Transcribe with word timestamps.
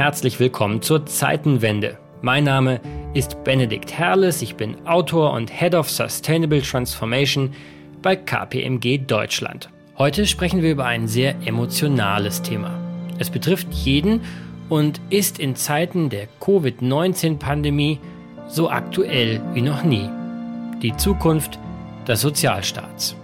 herzlich 0.00 0.40
willkommen 0.40 0.80
zur 0.80 1.04
Zeitenwende. 1.04 1.98
Mein 2.22 2.44
Name 2.44 2.80
ist 3.12 3.44
Benedikt 3.44 3.92
Herles, 3.92 4.40
ich 4.40 4.54
bin 4.54 4.86
Autor 4.86 5.34
und 5.34 5.50
Head 5.50 5.74
of 5.74 5.90
Sustainable 5.90 6.62
Transformation 6.62 7.52
bei 8.00 8.16
KPMG 8.16 9.04
Deutschland. 9.06 9.68
Heute 9.98 10.24
sprechen 10.24 10.62
wir 10.62 10.70
über 10.70 10.86
ein 10.86 11.06
sehr 11.06 11.34
emotionales 11.44 12.40
Thema. 12.40 12.80
Es 13.18 13.28
betrifft 13.28 13.74
jeden 13.74 14.22
und 14.70 15.02
ist 15.10 15.38
in 15.38 15.54
Zeiten 15.54 16.08
der 16.08 16.28
Covid-19-Pandemie 16.40 17.98
so 18.48 18.70
aktuell 18.70 19.42
wie 19.52 19.60
noch 19.60 19.84
nie. 19.84 20.08
Die 20.80 20.96
Zukunft 20.96 21.58
des 22.08 22.22
Sozialstaats. 22.22 23.16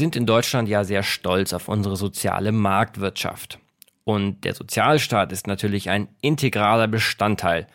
Sind 0.00 0.16
in 0.16 0.24
Deutschland 0.24 0.66
ja 0.66 0.82
sehr 0.82 1.02
stolz 1.02 1.52
auf 1.52 1.68
unsere 1.68 1.94
soziale 1.94 2.52
Marktwirtschaft. 2.52 3.58
Und 4.04 4.44
der 4.44 4.54
Sozialstaat 4.54 5.30
ist 5.30 5.46
natürlich 5.46 5.90
ein 5.90 6.08
integraler 6.22 6.88
Bestandteil 6.88 7.66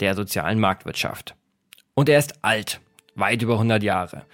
der 0.00 0.14
sozialen 0.14 0.58
Marktwirtschaft. 0.58 1.34
Und 1.94 2.08
er 2.08 2.18
ist 2.18 2.42
alt, 2.42 2.80
weit 3.14 3.42
über 3.42 3.52
100 3.54 3.82
Jahre. 3.82 4.24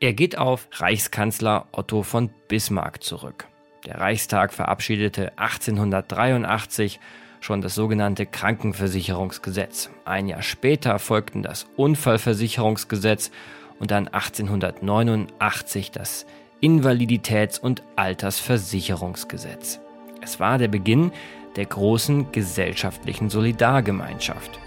Er 0.00 0.14
geht 0.14 0.38
auf 0.38 0.66
Reichskanzler 0.72 1.66
Otto 1.72 2.02
von 2.02 2.30
Bismarck 2.48 3.02
zurück. 3.02 3.46
Der 3.84 3.98
Reichstag 3.98 4.54
verabschiedete 4.54 5.36
1883 5.36 7.00
schon 7.40 7.60
das 7.60 7.74
sogenannte 7.74 8.24
Krankenversicherungsgesetz. 8.24 9.90
Ein 10.06 10.26
Jahr 10.26 10.42
später 10.42 10.98
folgten 10.98 11.42
das 11.42 11.66
Unfallversicherungsgesetz 11.76 13.30
und 13.78 13.90
dann 13.90 14.08
1889 14.08 15.90
das 15.90 16.24
Invaliditäts- 16.60 17.58
und 17.58 17.82
Altersversicherungsgesetz. 17.96 19.80
Es 20.20 20.40
war 20.40 20.58
der 20.58 20.68
Beginn 20.68 21.12
der 21.56 21.66
großen 21.66 22.32
gesellschaftlichen 22.32 23.30
Solidargemeinschaft. 23.30 24.58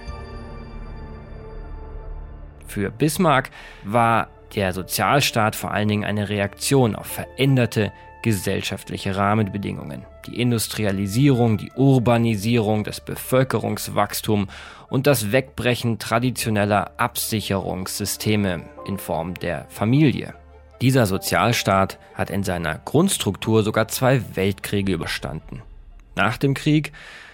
Für 2.66 2.90
Bismarck 2.90 3.52
war 3.84 4.30
der 4.56 4.74
Sozialstaat 4.74 5.56
vor 5.56 5.72
allen 5.72 5.88
Dingen 5.88 6.06
eine 6.06 6.30
Reaktion 6.30 6.96
auf 6.96 7.08
veränderte 7.08 7.92
gesellschaftliche 8.22 9.16
Rahmenbedingungen. 9.16 10.06
Die 10.28 10.40
Industrialisierung, 10.40 11.58
die 11.58 11.72
Urbanisierung, 11.76 12.84
das 12.84 13.02
Bevölkerungswachstum 13.02 14.48
und 14.90 15.08
das 15.08 15.32
Wegbrechen 15.32 16.00
traditioneller 16.00 16.92
Absicherungssysteme 16.98 18.64
in 18.86 18.98
Form 18.98 19.34
der 19.34 19.66
Familie. 19.70 20.36
Dieser 20.82 21.06
Sozialstaat 21.06 22.00
hat 22.16 22.32
in 22.32 22.44
seiner 22.44 22.80
Grundstruktur 22.80 23.62
sogar 23.62 23.88
zwei 23.88 24.36
Weltkriege 24.36 24.94
überstanden. 24.94 25.62
Nach 26.16 26.38
dem 26.38 26.56
Krieg 26.56 26.92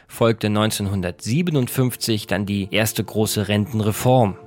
folgte 0.08 0.48
1957 0.48 2.28
dann 2.28 2.46
die 2.46 2.68
erste 2.72 3.04
große 3.04 3.48
Rentenreform. 3.48 4.38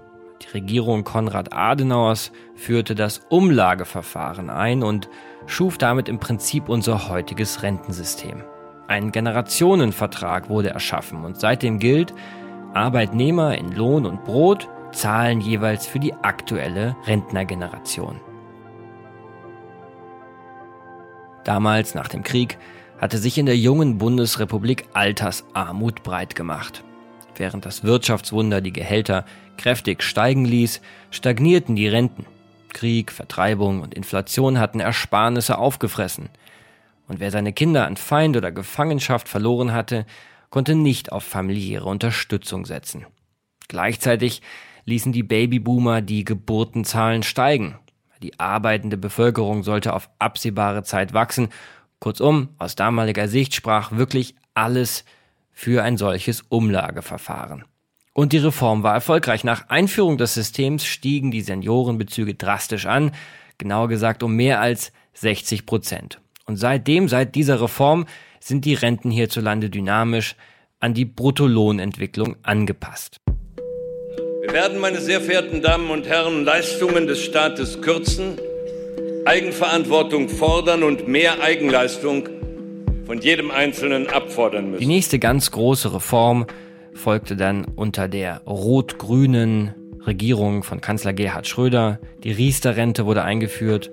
Die 0.43 0.49
Regierung 0.49 1.05
Konrad 1.05 1.53
Adenauers 1.53 2.31
führte 2.55 2.95
das 2.95 3.23
Umlageverfahren 3.31 4.51
ein 4.51 4.83
und 4.83 5.09
schuf 5.47 5.79
damit 5.79 6.09
im 6.09 6.19
Prinzip 6.19 6.69
unser 6.69 7.09
heutiges 7.09 7.63
Rentensystem. 7.63 8.43
Ein 8.87 9.13
Generationenvertrag 9.13 10.51
wurde 10.51 10.71
erschaffen 10.71 11.25
und 11.25 11.41
seitdem 11.41 11.79
gilt, 11.79 12.13
Arbeitnehmer 12.75 13.57
in 13.57 13.73
Lohn 13.73 14.05
und 14.05 14.25
Brot 14.25 14.69
zahlen 14.93 15.41
jeweils 15.41 15.87
für 15.87 16.01
die 16.01 16.15
aktuelle 16.15 16.97
Rentnergeneration. 17.07 18.21
Damals, 21.45 21.95
nach 21.95 22.09
dem 22.09 22.23
Krieg, 22.23 22.59
hatte 23.01 23.19
sich 23.19 23.39
in 23.39 23.47
der 23.47 23.57
jungen 23.57 23.99
Bundesrepublik 23.99 24.87
Altersarmut 24.93 26.03
breit 26.03 26.35
gemacht. 26.35 26.85
Während 27.35 27.65
das 27.65 27.83
Wirtschaftswunder 27.83 28.61
die 28.61 28.73
Gehälter 28.73 29.25
kräftig 29.57 30.03
steigen 30.03 30.45
ließ, 30.45 30.83
stagnierten 31.11 31.77
die 31.77 31.89
Renten. 31.89 32.27
Krieg, 32.75 33.11
Vertreibung 33.11 33.81
und 33.81 33.95
Inflation 33.95 34.59
hatten 34.59 34.81
Ersparnisse 34.81 35.57
aufgefressen. 35.57 36.29
Und 37.09 37.19
wer 37.19 37.31
seine 37.31 37.53
Kinder 37.53 37.87
an 37.87 37.97
Feind 37.97 38.37
oder 38.37 38.53
Gefangenschaft 38.53 39.29
verloren 39.29 39.73
hatte, 39.73 40.05
konnte 40.51 40.75
nicht 40.75 41.11
auf 41.11 41.25
familiäre 41.25 41.87
Unterstützung 41.87 42.67
setzen. 42.67 43.07
Gleichzeitig 43.69 44.43
ließen 44.85 45.13
die 45.13 45.23
Babyboomer 45.23 46.03
die 46.03 46.25
Geburtenzahlen 46.25 47.23
steigen 47.23 47.79
die 48.23 48.39
arbeitende 48.39 48.97
Bevölkerung 48.97 49.63
sollte 49.63 49.95
auf 49.95 50.11
absehbare 50.19 50.83
Zeit 50.83 51.13
wachsen. 51.13 51.49
Kurzum, 51.99 52.51
aus 52.59 52.77
damaliger 52.77 53.29
Sicht 53.29 53.55
sprach 53.55 53.93
wirklich 53.93 54.35
alles 54.55 55.05
für 55.53 55.83
ein 55.83 55.97
solches 55.97 56.43
Umlageverfahren. 56.49 57.65
Und 58.13 58.33
die 58.33 58.39
Reform 58.39 58.83
war 58.83 58.95
erfolgreich. 58.95 59.45
Nach 59.45 59.69
Einführung 59.69 60.19
des 60.19 60.35
Systems 60.35 60.85
stiegen 60.85 61.31
die 61.31 61.43
Seniorenbezüge 61.43 62.35
drastisch 62.35 62.87
an, 62.87 63.13
genauer 63.59 63.89
gesagt 63.89 64.23
um 64.23 64.35
mehr 64.35 64.61
als 64.61 64.93
60 65.15 65.67
Prozent. 65.67 66.21
Und 66.47 66.57
seitdem, 66.57 67.09
seit 67.09 67.35
dieser 67.35 67.61
Reform, 67.61 68.07
sind 68.41 68.65
die 68.65 68.75
Renten 68.75 69.11
hierzulande 69.11 69.71
dynamisch 69.71 70.35
an 70.81 70.95
die 70.95 71.05
Bruttolohnentwicklung 71.05 72.37
angepasst. 72.43 73.20
Wir 74.41 74.55
werden, 74.55 74.81
meine 74.81 75.01
sehr 75.01 75.21
verehrten 75.21 75.61
Damen 75.61 75.91
und 75.91 76.09
Herren, 76.09 76.47
Leistungen 76.47 77.07
des 77.07 77.23
Staates 77.23 77.83
kürzen, 77.83 78.39
Eigenverantwortung 79.27 80.31
fordern 80.31 80.83
und 80.83 81.07
mehr 81.07 81.43
Eigenleistung 81.43 82.27
von 83.05 83.21
jedem 83.21 83.51
Einzelnen 83.51 84.09
abfordern 84.09 84.71
müssen. 84.71 84.81
Die 84.81 84.87
nächste 84.87 85.19
ganz 85.19 85.51
große 85.51 85.93
Reform 85.93 86.47
folgte 86.95 87.37
dann 87.37 87.67
unter 87.77 88.09
der 88.09 88.41
rot-grünen 88.47 89.75
Regierung 90.07 90.63
von 90.63 90.81
Kanzler 90.81 91.13
Gerhard 91.13 91.47
Schröder. 91.47 91.99
Die 92.25 92.33
Riester-Rente 92.33 93.05
wurde 93.05 93.23
eingeführt 93.23 93.91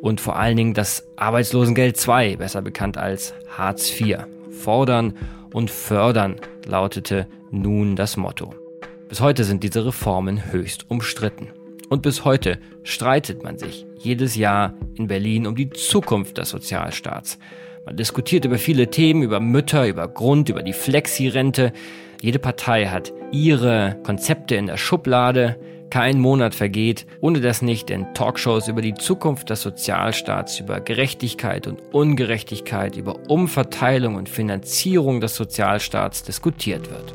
und 0.00 0.20
vor 0.20 0.34
allen 0.34 0.56
Dingen 0.56 0.74
das 0.74 1.06
Arbeitslosengeld 1.14 1.96
II, 2.04 2.36
besser 2.38 2.62
bekannt 2.62 2.98
als 2.98 3.32
Hartz 3.48 3.88
IV. 4.00 4.18
Fordern 4.50 5.14
und 5.52 5.70
fördern 5.70 6.40
lautete 6.66 7.28
nun 7.52 7.94
das 7.94 8.16
Motto. 8.16 8.54
Bis 9.14 9.20
heute 9.20 9.44
sind 9.44 9.62
diese 9.62 9.86
Reformen 9.86 10.50
höchst 10.50 10.90
umstritten. 10.90 11.50
Und 11.88 12.02
bis 12.02 12.24
heute 12.24 12.58
streitet 12.82 13.44
man 13.44 13.56
sich 13.58 13.86
jedes 13.96 14.34
Jahr 14.34 14.74
in 14.96 15.06
Berlin 15.06 15.46
um 15.46 15.54
die 15.54 15.70
Zukunft 15.70 16.36
des 16.36 16.48
Sozialstaats. 16.48 17.38
Man 17.86 17.96
diskutiert 17.96 18.44
über 18.44 18.58
viele 18.58 18.90
Themen, 18.90 19.22
über 19.22 19.38
Mütter, 19.38 19.86
über 19.86 20.08
Grund, 20.08 20.48
über 20.48 20.64
die 20.64 20.72
Flexi-Rente. 20.72 21.72
Jede 22.22 22.40
Partei 22.40 22.86
hat 22.86 23.12
ihre 23.30 23.96
Konzepte 24.02 24.56
in 24.56 24.66
der 24.66 24.78
Schublade. 24.78 25.60
Kein 25.90 26.18
Monat 26.18 26.52
vergeht, 26.52 27.06
ohne 27.20 27.40
dass 27.40 27.62
nicht 27.62 27.90
in 27.90 28.14
Talkshows 28.14 28.66
über 28.66 28.82
die 28.82 28.94
Zukunft 28.94 29.48
des 29.48 29.62
Sozialstaats, 29.62 30.58
über 30.58 30.80
Gerechtigkeit 30.80 31.68
und 31.68 31.80
Ungerechtigkeit, 31.92 32.96
über 32.96 33.30
Umverteilung 33.30 34.16
und 34.16 34.28
Finanzierung 34.28 35.20
des 35.20 35.36
Sozialstaats 35.36 36.24
diskutiert 36.24 36.90
wird. 36.90 37.14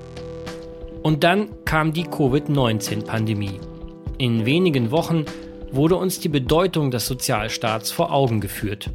Und 1.02 1.24
dann 1.24 1.50
kam 1.69 1.94
die 1.94 2.06
Covid-19-Pandemie. 2.06 3.59
In 4.18 4.47
wenigen 4.47 4.90
Wochen 4.90 5.25
wurde 5.72 5.97
uns 5.97 6.19
die 6.19 6.27
Bedeutung 6.27 6.89
des 6.89 7.06
Sozialstaats 7.06 7.92
vor 7.92 8.12
Augen 8.12 8.42
geführt. 8.42 8.89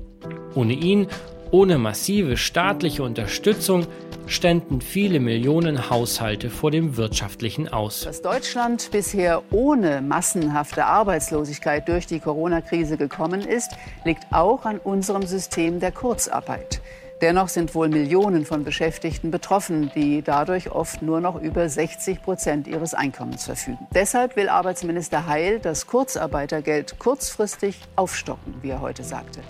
Ohne 0.56 0.72
ihn, 0.72 1.06
ohne 1.52 1.78
massive 1.78 2.36
staatliche 2.36 3.04
Unterstützung, 3.04 3.86
ständen 4.26 4.80
viele 4.80 5.20
Millionen 5.20 5.88
Haushalte 5.88 6.50
vor 6.50 6.72
dem 6.72 6.96
wirtschaftlichen 6.96 7.68
Aus. 7.68 8.00
Dass 8.00 8.22
Deutschland 8.22 8.88
bisher 8.90 9.44
ohne 9.52 10.02
massenhafte 10.02 10.84
Arbeitslosigkeit 10.84 11.86
durch 11.86 12.08
die 12.08 12.18
Corona-Krise 12.18 12.96
gekommen 12.96 13.42
ist, 13.42 13.70
liegt 14.04 14.24
auch 14.32 14.64
an 14.64 14.80
unserem 14.80 15.22
System 15.22 15.78
der 15.78 15.92
Kurzarbeit. 15.92 16.80
Dennoch 17.24 17.48
sind 17.48 17.74
wohl 17.74 17.88
Millionen 17.88 18.44
von 18.44 18.64
Beschäftigten 18.64 19.30
betroffen, 19.30 19.90
die 19.94 20.20
dadurch 20.20 20.70
oft 20.70 21.00
nur 21.00 21.22
noch 21.22 21.40
über 21.40 21.66
60 21.66 22.20
Prozent 22.20 22.66
ihres 22.66 22.92
Einkommens 22.92 23.46
verfügen. 23.46 23.78
Deshalb 23.94 24.36
will 24.36 24.50
Arbeitsminister 24.50 25.26
Heil 25.26 25.58
das 25.58 25.86
Kurzarbeitergeld 25.86 26.98
kurzfristig 26.98 27.78
aufstocken, 27.96 28.56
wie 28.60 28.68
er 28.68 28.82
heute 28.82 29.04
sagte. 29.04 29.40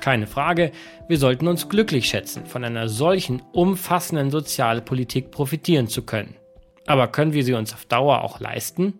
Keine 0.00 0.26
Frage, 0.26 0.72
wir 1.06 1.18
sollten 1.18 1.48
uns 1.48 1.68
glücklich 1.68 2.06
schätzen, 2.06 2.46
von 2.46 2.64
einer 2.64 2.88
solchen 2.88 3.42
umfassenden 3.52 4.30
Sozialpolitik 4.30 5.30
profitieren 5.30 5.86
zu 5.86 6.06
können. 6.06 6.34
Aber 6.86 7.08
können 7.08 7.34
wir 7.34 7.44
sie 7.44 7.52
uns 7.52 7.74
auf 7.74 7.84
Dauer 7.84 8.22
auch 8.22 8.40
leisten? 8.40 8.94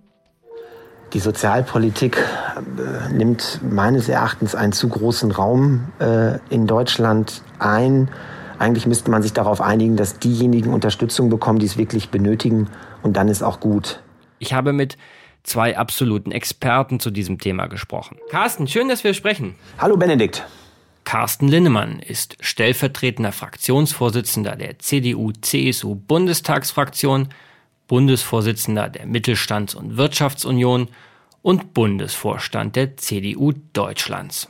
Die 1.15 1.21
Sozialpolitik 1.21 2.19
äh, 2.19 3.13
nimmt 3.13 3.61
meines 3.63 4.11
Erachtens 4.11 4.55
einen 4.55 4.73
zu 4.73 4.89
großen 4.89 5.31
Raum 5.31 5.87
äh, 6.01 6.39
in 6.51 6.67
Deutschland 6.67 7.43
ein. 7.59 8.11
Eigentlich 8.59 8.87
müsste 8.87 9.11
man 9.11 9.23
sich 9.23 9.33
darauf 9.33 9.63
einigen, 9.63 9.97
dass 9.97 10.19
diejenigen 10.19 10.75
Unterstützung 10.75 11.31
bekommen, 11.31 11.61
die 11.61 11.67
es 11.67 11.79
wirklich 11.79 12.11
benötigen. 12.11 12.69
Und 13.03 13.17
dann 13.17 13.29
ist 13.29 13.43
auch 13.43 13.61
gut. 13.61 14.03
Ich 14.39 14.53
habe 14.53 14.75
mit 14.75 14.99
zwei 15.45 15.79
absoluten 15.79 16.31
Experten 16.31 17.01
zu 17.01 17.11
diesem 17.11 17.39
Thema 17.39 17.69
gesprochen. 17.69 18.19
Carsten, 18.31 18.69
schön, 18.69 18.89
dass 18.89 19.03
wir 19.03 19.15
sprechen. 19.15 19.55
Hallo 19.79 19.97
Benedikt. 19.97 20.45
Carsten 21.05 21.49
Linnemann 21.49 22.01
ist 22.01 22.37
stellvertretender 22.41 23.33
Fraktionsvorsitzender 23.33 24.57
der 24.57 24.79
CDU-CSU-Bundestagsfraktion 24.79 27.31
Bundesvorsitzender 27.89 28.89
der 28.89 29.07
Mittelstands- 29.07 29.75
und 29.75 29.97
Wirtschaftsunion 29.97 30.89
und 31.43 31.75
Bundesvorstand 31.75 32.77
der 32.77 32.97
CDU 32.97 33.53
Deutschlands. 33.73 34.49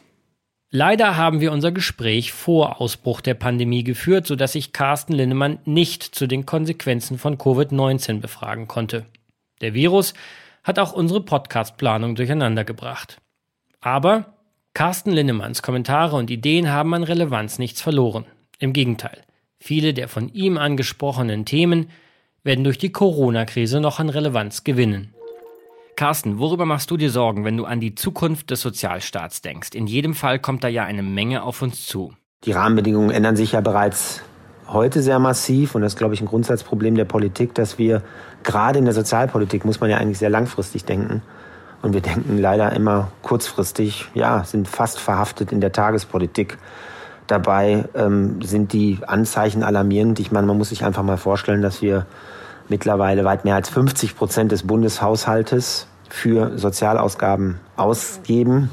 Leider 0.71 1.17
haben 1.17 1.41
wir 1.41 1.53
unser 1.53 1.73
Gespräch 1.73 2.33
vor 2.33 2.81
Ausbruch 2.81 3.23
der 3.23 3.33
Pandemie 3.35 3.85
geführt, 3.85 4.27
sodass 4.27 4.55
ich 4.55 4.75
Carsten 4.75 5.15
Linnemann 5.15 5.61
nicht 5.65 6.03
zu 6.03 6.27
den 6.27 6.45
Konsequenzen 6.45 7.17
von 7.17 7.39
Covid-19 7.39 8.21
befragen 8.21 8.69
konnte. 8.69 9.07
Der 9.63 9.73
Virus 9.73 10.13
hat 10.65 10.79
auch 10.79 10.93
unsere 10.93 11.23
Podcast-Planung 11.23 12.17
durcheinandergebracht. 12.17 13.19
Aber 13.81 14.35
Carsten 14.75 15.13
Linnemanns 15.13 15.63
Kommentare 15.63 16.17
und 16.17 16.31
Ideen 16.31 16.71
haben 16.71 16.93
an 16.93 17.03
Relevanz 17.03 17.59
nichts 17.59 17.81
verloren. 17.81 18.27
Im 18.59 18.75
Gegenteil, 18.75 19.23
viele 19.59 19.95
der 19.95 20.09
von 20.09 20.29
ihm 20.35 20.59
angesprochenen 20.59 21.47
Themen 21.47 21.89
werden 22.49 22.65
durch 22.65 22.79
die 22.79 22.91
Corona-Krise 22.91 23.79
noch 23.79 24.01
an 24.01 24.09
Relevanz 24.09 24.65
gewinnen. 24.65 25.13
Carsten, 25.97 26.39
worüber 26.39 26.65
machst 26.65 26.91
du 26.91 26.97
dir 26.97 27.11
Sorgen, 27.11 27.45
wenn 27.45 27.59
du 27.59 27.67
an 27.67 27.79
die 27.79 27.95
Zukunft 27.95 28.49
des 28.51 28.63
Sozialstaats 28.63 29.43
denkst? 29.43 29.75
In 29.75 29.87
jedem 29.87 30.15
Fall 30.15 30.39
kommt 30.39 30.65
da 30.65 30.69
ja 30.69 30.85
eine 30.85 31.03
Menge 31.03 31.43
auf 31.43 31.61
uns 31.61 31.85
zu. 31.85 32.15
Die 32.45 32.53
Rahmenbedingungen 32.53 33.11
ändern 33.11 33.37
sich 33.37 33.53
ja 33.53 33.61
bereits 33.61 34.23
heute 34.67 35.03
sehr 35.03 35.19
massiv 35.19 35.75
und 35.75 35.83
das 35.83 35.93
ist, 35.93 35.99
glaube 35.99 36.15
ich, 36.15 36.23
ein 36.23 36.27
Grundsatzproblem 36.27 36.95
der 36.95 37.05
Politik, 37.05 37.55
dass 37.55 37.79
wir 37.79 38.03
gerade 38.45 38.79
in 38.79 38.87
der 38.87 38.95
Sozialpolitik, 38.95 39.67
muss 39.67 39.81
man 39.81 39.91
ja 39.91 39.99
eigentlich 39.99 40.19
sehr 40.19 40.31
langfristig 40.31 40.87
denken. 40.87 41.21
Und 41.83 41.93
wir 41.93 42.01
denken 42.01 42.39
leider 42.39 42.73
immer 42.73 43.13
kurzfristig, 43.21 44.07
ja, 44.15 44.45
sind 44.45 44.69
fast 44.69 44.99
verhaftet 44.99 45.53
in 45.53 45.61
der 45.61 45.73
Tagespolitik. 45.73 46.57
Dabei 47.27 47.85
ähm, 47.95 48.41
sind 48.41 48.73
die 48.73 49.01
Anzeichen 49.07 49.63
alarmierend. 49.63 50.19
Ich 50.19 50.33
meine, 50.33 50.47
man 50.47 50.57
muss 50.57 50.71
sich 50.71 50.83
einfach 50.83 51.03
mal 51.03 51.19
vorstellen, 51.19 51.61
dass 51.61 51.83
wir 51.83 52.07
mittlerweile 52.71 53.25
weit 53.25 53.45
mehr 53.45 53.55
als 53.55 53.69
50 53.69 54.17
Prozent 54.17 54.53
des 54.53 54.67
Bundeshaushaltes 54.67 55.87
für 56.09 56.59
Sozialausgaben 56.59 57.61
ausgeben. 57.77 58.71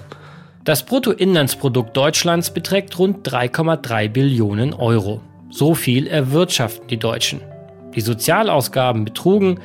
Das 0.64 0.84
Bruttoinlandsprodukt 0.84 1.96
Deutschlands 1.96 2.52
beträgt 2.52 2.98
rund 2.98 3.28
3,3 3.28 4.10
Billionen 4.10 4.74
Euro. 4.74 5.22
So 5.50 5.76
viel 5.76 6.08
erwirtschaften 6.08 6.88
die 6.88 6.98
Deutschen. 6.98 7.42
Die 7.94 8.02
Sozialausgaben 8.02 9.06
betrugen 9.06 9.60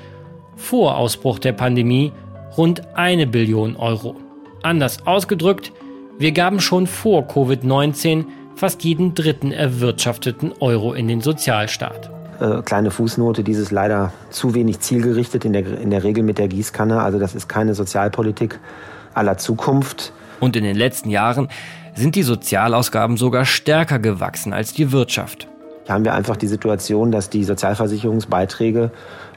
vor 0.56 0.96
Ausbruch 0.96 1.38
der 1.38 1.52
Pandemie 1.52 2.12
rund 2.56 2.82
eine 2.96 3.26
Billion 3.26 3.76
Euro. 3.76 4.16
Anders 4.62 5.06
ausgedrückt, 5.06 5.72
wir 6.18 6.32
gaben 6.32 6.60
schon 6.60 6.86
vor 6.86 7.22
Covid-19 7.22 8.26
fast 8.54 8.84
jeden 8.84 9.14
dritten 9.14 9.52
erwirtschafteten 9.52 10.52
Euro 10.60 10.92
in 10.92 11.08
den 11.08 11.22
Sozialstaat. 11.22 12.19
Äh, 12.40 12.62
kleine 12.62 12.90
Fußnote, 12.90 13.44
dieses 13.44 13.70
leider 13.70 14.14
zu 14.30 14.54
wenig 14.54 14.80
zielgerichtet, 14.80 15.44
in 15.44 15.52
der, 15.52 15.78
in 15.78 15.90
der 15.90 16.04
Regel 16.04 16.24
mit 16.24 16.38
der 16.38 16.48
Gießkanne. 16.48 17.02
Also 17.02 17.18
das 17.18 17.34
ist 17.34 17.48
keine 17.48 17.74
Sozialpolitik 17.74 18.58
aller 19.12 19.36
Zukunft. 19.36 20.14
Und 20.40 20.56
in 20.56 20.64
den 20.64 20.76
letzten 20.76 21.10
Jahren 21.10 21.48
sind 21.94 22.14
die 22.14 22.22
Sozialausgaben 22.22 23.18
sogar 23.18 23.44
stärker 23.44 23.98
gewachsen 23.98 24.54
als 24.54 24.72
die 24.72 24.90
Wirtschaft. 24.90 25.48
Hier 25.84 25.94
haben 25.94 26.04
wir 26.04 26.14
einfach 26.14 26.36
die 26.36 26.46
Situation, 26.46 27.12
dass 27.12 27.28
die 27.28 27.44
Sozialversicherungsbeiträge 27.44 28.90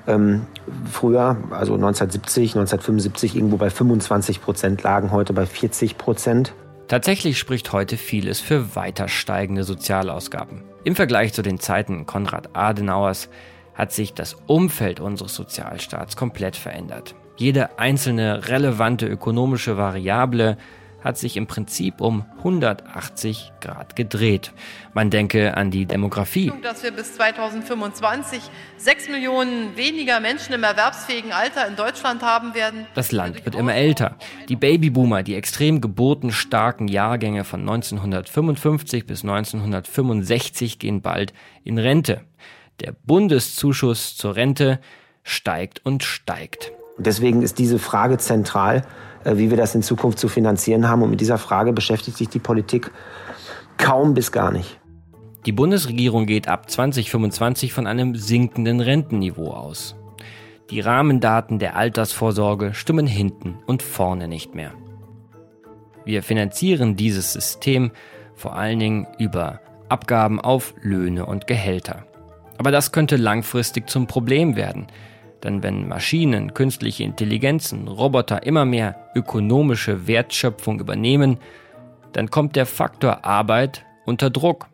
ähm, 0.07 0.47
früher, 0.89 1.35
also 1.51 1.73
1970, 1.73 2.56
1975, 2.56 3.35
irgendwo 3.35 3.57
bei 3.57 3.69
25 3.69 4.41
Prozent 4.41 4.81
lagen, 4.83 5.11
heute 5.11 5.33
bei 5.33 5.45
40 5.45 5.97
Prozent. 5.97 6.53
Tatsächlich 6.88 7.38
spricht 7.38 7.73
heute 7.73 7.97
vieles 7.97 8.39
für 8.39 8.77
weiter 8.77 9.09
steigende 9.09 9.65
Sozialausgaben. 9.65 10.63
Im 10.85 10.95
Vergleich 10.97 11.31
zu 11.31 11.41
den 11.41 11.59
Zeiten 11.59 12.06
Konrad 12.06 12.56
Adenauers 12.56 13.30
hat 13.74 13.94
sich 13.94 14.13
das 14.13 14.35
Umfeld 14.47 15.00
unseres 15.00 15.33
Sozialstaats 15.33 16.18
komplett 16.18 16.57
verändert. 16.57 17.15
Jede 17.38 17.80
einzelne 17.80 18.50
relevante 18.50 19.07
ökonomische 19.07 19.77
Variable 19.77 20.57
hat 21.03 21.17
sich 21.17 21.38
im 21.38 21.47
Prinzip 21.47 22.01
um 22.01 22.25
180 22.38 23.51
Grad 23.61 23.95
gedreht. 23.95 24.51
Man 24.94 25.09
denke 25.09 25.57
an 25.57 25.71
die 25.71 25.85
Demografie. 25.85 26.51
Dass 26.61 26.83
wir 26.83 26.91
bis 26.91 27.15
2025 27.15 28.41
sechs 28.77 29.09
Millionen 29.09 29.75
weniger 29.75 30.19
Menschen 30.19 30.53
im 30.53 30.63
erwerbsfähigen 30.63 31.31
Alter 31.31 31.67
in 31.67 31.75
Deutschland 31.75 32.21
haben 32.21 32.53
werden. 32.55 32.85
Das 32.95 33.11
Land 33.11 33.45
wird 33.45 33.55
immer 33.55 33.73
älter. 33.73 34.17
Die 34.50 34.55
Babyboomer, 34.55 35.23
die 35.23 35.35
extrem 35.35 35.81
geburtenstarken 35.81 36.88
Jahrgänge 36.88 37.44
von 37.44 37.61
1955 37.61 39.06
bis 39.06 39.23
1965 39.23 40.79
gehen 40.79 41.01
bald 41.01 41.33
in 41.63 41.77
Rente. 41.77 42.21
Der 42.79 42.94
Bundeszuschuss 43.06 44.15
zur 44.15 44.35
Rente 44.35 44.79
steigt 45.23 45.85
und 45.85 46.03
steigt. 46.03 46.71
Deswegen 46.97 47.41
ist 47.41 47.57
diese 47.59 47.79
Frage 47.79 48.17
zentral. 48.17 48.83
Äh, 49.23 49.37
wie 49.37 49.49
wir 49.49 49.57
das 49.57 49.75
in 49.75 49.81
Zukunft 49.81 50.19
zu 50.19 50.27
finanzieren 50.27 50.87
haben. 50.87 51.01
Und 51.01 51.09
mit 51.09 51.21
dieser 51.21 51.37
Frage 51.37 51.73
beschäftigt 51.73 52.17
sich 52.17 52.29
die 52.29 52.39
Politik 52.39 52.91
kaum 53.77 54.13
bis 54.13 54.31
gar 54.31 54.51
nicht. 54.51 54.79
Die 55.45 55.51
Bundesregierung 55.51 56.25
geht 56.25 56.47
ab 56.47 56.69
2025 56.69 57.73
von 57.73 57.85
einem 57.85 58.15
sinkenden 58.15 58.79
Rentenniveau 58.79 59.51
aus. 59.51 59.95
Die 60.69 60.79
Rahmendaten 60.79 61.59
der 61.59 61.75
Altersvorsorge 61.75 62.73
stimmen 62.73 63.07
hinten 63.07 63.57
und 63.65 63.83
vorne 63.83 64.27
nicht 64.27 64.55
mehr. 64.55 64.71
Wir 66.05 66.23
finanzieren 66.23 66.95
dieses 66.95 67.33
System 67.33 67.91
vor 68.35 68.55
allen 68.55 68.79
Dingen 68.79 69.07
über 69.19 69.59
Abgaben 69.89 70.39
auf 70.39 70.73
Löhne 70.81 71.25
und 71.25 71.45
Gehälter. 71.45 72.05
Aber 72.57 72.71
das 72.71 72.91
könnte 72.91 73.17
langfristig 73.17 73.89
zum 73.89 74.07
Problem 74.07 74.55
werden, 74.55 74.87
denn 75.44 75.63
wenn 75.63 75.88
Maschinen, 75.88 76.54
künstliche 76.54 77.04
Intelligenzen, 77.04 77.88
Roboter 77.88 78.44
immer 78.44 78.66
mehr 78.66 78.95
ökonomische 79.16 80.07
Wertschöpfung 80.07 80.80
übernehmen, 80.80 81.38
dann 82.14 82.30
kommt 82.30 82.56
der 82.56 82.66
Faktor 82.66 83.26
Arbeit 83.26 83.85
unter 84.06 84.30
Druck. 84.30 84.68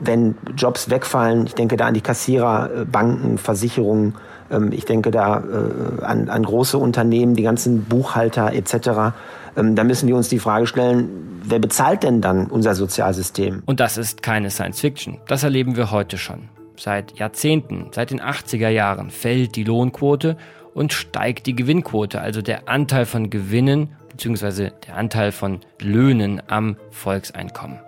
Wenn 0.00 0.36
Jobs 0.56 0.90
wegfallen, 0.90 1.46
ich 1.46 1.54
denke 1.54 1.76
da 1.76 1.86
an 1.86 1.94
die 1.94 2.00
Kassierer, 2.00 2.70
äh, 2.80 2.84
Banken, 2.84 3.38
Versicherungen, 3.38 4.14
ähm, 4.50 4.72
ich 4.72 4.84
denke 4.84 5.10
da 5.10 5.38
äh, 5.38 6.04
an, 6.04 6.28
an 6.28 6.42
große 6.42 6.76
Unternehmen, 6.76 7.34
die 7.34 7.42
ganzen 7.42 7.84
Buchhalter 7.84 8.52
etc., 8.52 9.14
ähm, 9.56 9.76
da 9.76 9.84
müssen 9.84 10.08
wir 10.08 10.16
uns 10.16 10.28
die 10.28 10.40
Frage 10.40 10.66
stellen, 10.66 11.40
wer 11.44 11.60
bezahlt 11.60 12.02
denn 12.02 12.20
dann 12.20 12.46
unser 12.46 12.74
Sozialsystem? 12.74 13.62
Und 13.66 13.78
das 13.78 13.96
ist 13.96 14.22
keine 14.22 14.50
Science 14.50 14.80
Fiction. 14.80 15.18
Das 15.28 15.44
erleben 15.44 15.76
wir 15.76 15.92
heute 15.92 16.18
schon. 16.18 16.48
Seit 16.76 17.18
Jahrzehnten, 17.18 17.88
seit 17.92 18.10
den 18.10 18.20
80er 18.20 18.68
Jahren 18.68 19.10
fällt 19.10 19.56
die 19.56 19.64
Lohnquote 19.64 20.36
und 20.74 20.92
steigt 20.92 21.46
die 21.46 21.54
Gewinnquote, 21.54 22.20
also 22.20 22.42
der 22.42 22.68
Anteil 22.68 23.06
von 23.06 23.30
Gewinnen 23.30 23.94
bzw. 24.10 24.70
der 24.86 24.96
Anteil 24.96 25.32
von 25.32 25.60
Löhnen 25.80 26.42
am 26.48 26.76
Volkseinkommen. 26.90 27.78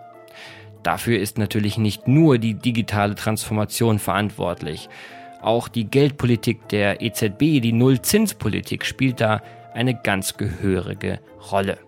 Dafür 0.82 1.18
ist 1.18 1.36
natürlich 1.36 1.78
nicht 1.78 2.06
nur 2.06 2.38
die 2.38 2.54
digitale 2.54 3.16
Transformation 3.16 3.98
verantwortlich. 3.98 4.88
Auch 5.42 5.66
die 5.66 5.90
Geldpolitik 5.90 6.68
der 6.68 7.02
EZB, 7.02 7.60
die 7.60 7.72
Nullzinspolitik 7.72 8.84
spielt 8.84 9.20
da 9.20 9.42
eine 9.74 9.94
ganz 10.00 10.36
gehörige 10.36 11.18
Rolle. 11.50 11.78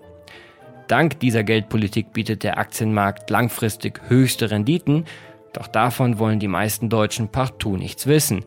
Dank 0.88 1.20
dieser 1.20 1.44
Geldpolitik 1.44 2.12
bietet 2.12 2.42
der 2.42 2.58
Aktienmarkt 2.58 3.30
langfristig 3.30 4.00
höchste 4.08 4.50
Renditen, 4.50 5.04
doch 5.52 5.66
davon 5.66 6.18
wollen 6.18 6.38
die 6.38 6.48
meisten 6.48 6.88
Deutschen 6.88 7.28
partout 7.28 7.76
nichts 7.76 8.06
wissen. 8.06 8.44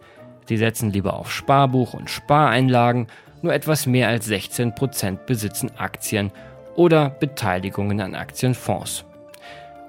Sie 0.47 0.57
setzen 0.57 0.91
lieber 0.91 1.13
auf 1.13 1.31
Sparbuch 1.31 1.93
und 1.93 2.09
Spareinlagen, 2.09 3.07
nur 3.41 3.53
etwas 3.53 3.85
mehr 3.85 4.07
als 4.07 4.25
16 4.25 4.75
Prozent 4.75 5.25
besitzen 5.25 5.71
Aktien 5.77 6.31
oder 6.75 7.09
Beteiligungen 7.09 8.01
an 8.01 8.15
Aktienfonds. 8.15 9.05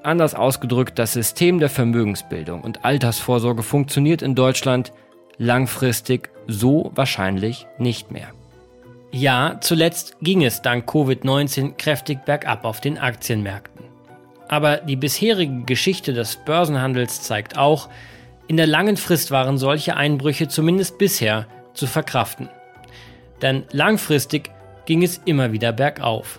Anders 0.02 0.34
ausgedrückt, 0.34 0.98
das 0.98 1.12
System 1.12 1.60
der 1.60 1.68
Vermögensbildung 1.68 2.62
und 2.62 2.84
Altersvorsorge 2.84 3.62
funktioniert 3.62 4.22
in 4.22 4.34
Deutschland 4.34 4.92
langfristig 5.38 6.30
so 6.46 6.90
wahrscheinlich 6.94 7.66
nicht 7.78 8.10
mehr. 8.10 8.28
Ja, 9.12 9.58
zuletzt 9.60 10.16
ging 10.20 10.42
es 10.42 10.62
dank 10.62 10.88
Covid-19 10.88 11.76
kräftig 11.76 12.24
bergab 12.24 12.64
auf 12.64 12.80
den 12.80 12.98
Aktienmärkten. 12.98 13.71
Aber 14.52 14.76
die 14.76 14.96
bisherige 14.96 15.62
Geschichte 15.64 16.12
des 16.12 16.36
Börsenhandels 16.36 17.22
zeigt 17.22 17.56
auch, 17.56 17.88
in 18.48 18.58
der 18.58 18.66
langen 18.66 18.98
Frist 18.98 19.30
waren 19.30 19.56
solche 19.56 19.96
Einbrüche 19.96 20.46
zumindest 20.46 20.98
bisher 20.98 21.46
zu 21.72 21.86
verkraften. 21.86 22.50
Denn 23.40 23.64
langfristig 23.72 24.50
ging 24.84 25.02
es 25.02 25.16
immer 25.24 25.52
wieder 25.52 25.72
bergauf. 25.72 26.38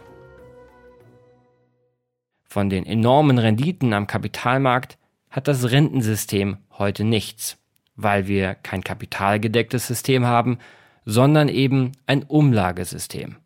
Von 2.43 2.70
den 2.70 2.86
enormen 2.86 3.39
Renditen 3.39 3.93
am 3.93 4.05
Kapitalmarkt 4.05 5.00
hat 5.32 5.48
das 5.48 5.72
Rentensystem 5.72 6.58
heute 6.77 7.05
nichts, 7.05 7.58
weil 7.96 8.27
wir 8.27 8.53
kein 8.53 8.84
kapitalgedecktes 8.84 9.88
System 9.88 10.27
haben, 10.27 10.60
sondern 11.03 11.50
eben 11.50 11.93
ein 12.05 12.22
Umlagesystem. 12.22 13.38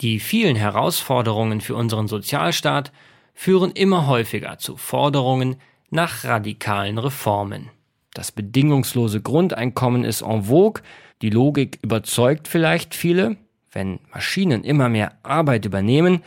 Die 0.00 0.18
vielen 0.18 0.56
Herausforderungen 0.56 1.60
für 1.60 1.76
unseren 1.76 2.08
Sozialstaat 2.08 2.90
führen 3.34 3.72
immer 3.72 4.06
häufiger 4.06 4.58
zu 4.58 4.76
Forderungen 4.76 5.56
nach 5.90 6.24
radikalen 6.24 6.98
Reformen. 6.98 7.70
Das 8.14 8.32
bedingungslose 8.32 9.20
Grundeinkommen 9.20 10.04
ist 10.04 10.22
en 10.22 10.44
vogue, 10.44 10.82
die 11.20 11.30
Logik 11.30 11.78
überzeugt 11.82 12.48
vielleicht 12.48 12.94
viele, 12.94 13.36
wenn 13.72 13.98
Maschinen 14.12 14.62
immer 14.62 14.88
mehr 14.88 15.18
Arbeit 15.24 15.64
übernehmen, 15.64 16.22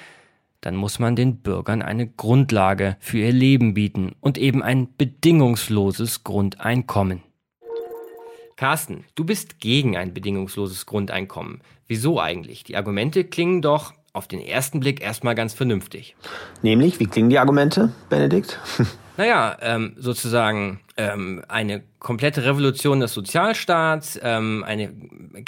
dann 0.61 0.75
muss 0.75 0.99
man 0.99 1.15
den 1.15 1.37
Bürgern 1.37 1.81
eine 1.81 2.07
Grundlage 2.07 2.97
für 2.99 3.19
ihr 3.19 3.31
Leben 3.31 3.73
bieten 3.73 4.15
und 4.19 4.37
eben 4.37 4.61
ein 4.61 4.89
bedingungsloses 4.97 6.23
Grundeinkommen. 6.23 7.23
Carsten, 8.57 9.05
du 9.13 9.23
bist 9.23 9.59
gegen 9.59 9.95
ein 9.95 10.13
bedingungsloses 10.13 10.87
Grundeinkommen. 10.87 11.61
Wieso 11.87 12.19
eigentlich? 12.19 12.63
Die 12.63 12.75
Argumente 12.75 13.23
klingen 13.23 13.61
doch 13.61 13.93
auf 14.13 14.27
den 14.27 14.39
ersten 14.39 14.79
Blick 14.79 15.01
erstmal 15.01 15.35
ganz 15.35 15.53
vernünftig. 15.53 16.15
Nämlich, 16.61 16.99
wie 16.99 17.05
klingen 17.05 17.29
die 17.29 17.39
Argumente, 17.39 17.91
Benedikt? 18.09 18.59
Naja, 19.17 19.57
ähm, 19.61 19.95
sozusagen 19.97 20.79
ähm, 20.95 21.43
eine 21.47 21.81
komplette 21.97 22.45
Revolution 22.45 22.99
des 22.99 23.13
Sozialstaats, 23.13 24.19
ähm, 24.21 24.63
eine, 24.63 24.93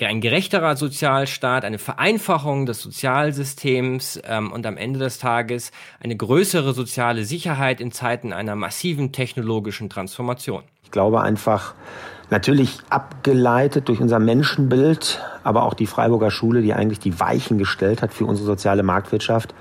ein 0.01 0.21
gerechterer 0.21 0.75
Sozialstaat, 0.75 1.63
eine 1.63 1.77
Vereinfachung 1.77 2.65
des 2.65 2.81
Sozialsystems 2.81 4.19
ähm, 4.25 4.51
und 4.51 4.65
am 4.65 4.75
Ende 4.75 4.97
des 4.97 5.19
Tages 5.19 5.71
eine 5.99 6.15
größere 6.15 6.73
soziale 6.73 7.25
Sicherheit 7.25 7.79
in 7.79 7.91
Zeiten 7.91 8.33
einer 8.33 8.55
massiven 8.55 9.11
technologischen 9.11 9.87
Transformation. 9.87 10.63
Ich 10.83 10.89
glaube 10.89 11.21
einfach, 11.21 11.75
natürlich 12.29 12.79
abgeleitet 12.89 13.87
durch 13.87 14.01
unser 14.01 14.19
Menschenbild, 14.19 15.21
aber 15.43 15.63
auch 15.63 15.73
die 15.73 15.87
Freiburger 15.87 16.31
Schule, 16.31 16.61
die 16.61 16.73
eigentlich 16.73 16.99
die 16.99 17.19
Weichen 17.19 17.57
gestellt 17.57 18.01
hat 18.01 18.13
für 18.13 18.25
unsere 18.25 18.45
soziale 18.45 18.83
Marktwirtschaft, 18.83 19.53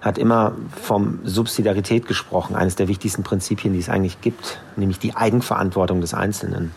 hat 0.00 0.18
immer 0.18 0.52
vom 0.82 1.20
Subsidiarität 1.24 2.06
gesprochen, 2.06 2.54
eines 2.54 2.76
der 2.76 2.88
wichtigsten 2.88 3.22
Prinzipien, 3.22 3.72
die 3.72 3.80
es 3.80 3.88
eigentlich 3.88 4.20
gibt, 4.20 4.58
nämlich 4.76 4.98
die 4.98 5.16
Eigenverantwortung 5.16 6.00
des 6.00 6.14
Einzelnen. 6.14 6.72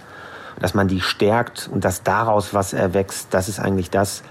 Dass 0.60 0.74
man 0.74 0.88
die 0.88 1.00
stärkt 1.00 1.70
und 1.72 1.86
dass 1.86 2.04
daraus 2.04 2.54
was 2.54 2.74
erwächst, 2.74 3.34
das 3.34 3.48
ist 3.48 3.60
eigentlich 3.60 3.90
das, 3.90 4.24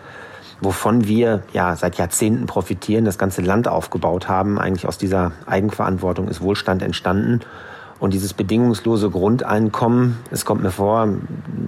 wovon 0.61 1.07
wir 1.07 1.43
ja 1.53 1.77
seit 1.77 1.97
Jahrzehnten 1.97 2.47
profitieren, 2.47 3.05
das 3.05 3.19
ganze 3.19 3.41
Land 3.41 3.69
aufgebaut 3.69 4.29
haben. 4.29 4.59
Eigentlich 4.59 4.87
aus 4.87 4.99
dieser 4.99 5.33
Eigenverantwortung 5.47 6.29
ist 6.29 6.41
Wohlstand 6.41 6.83
entstanden. 6.83 7.41
Und 8.01 8.15
dieses 8.15 8.33
bedingungslose 8.33 9.11
Grundeinkommen, 9.11 10.19
es 10.31 10.45
kommt 10.45 10.63
mir 10.63 10.71
vor, 10.71 11.09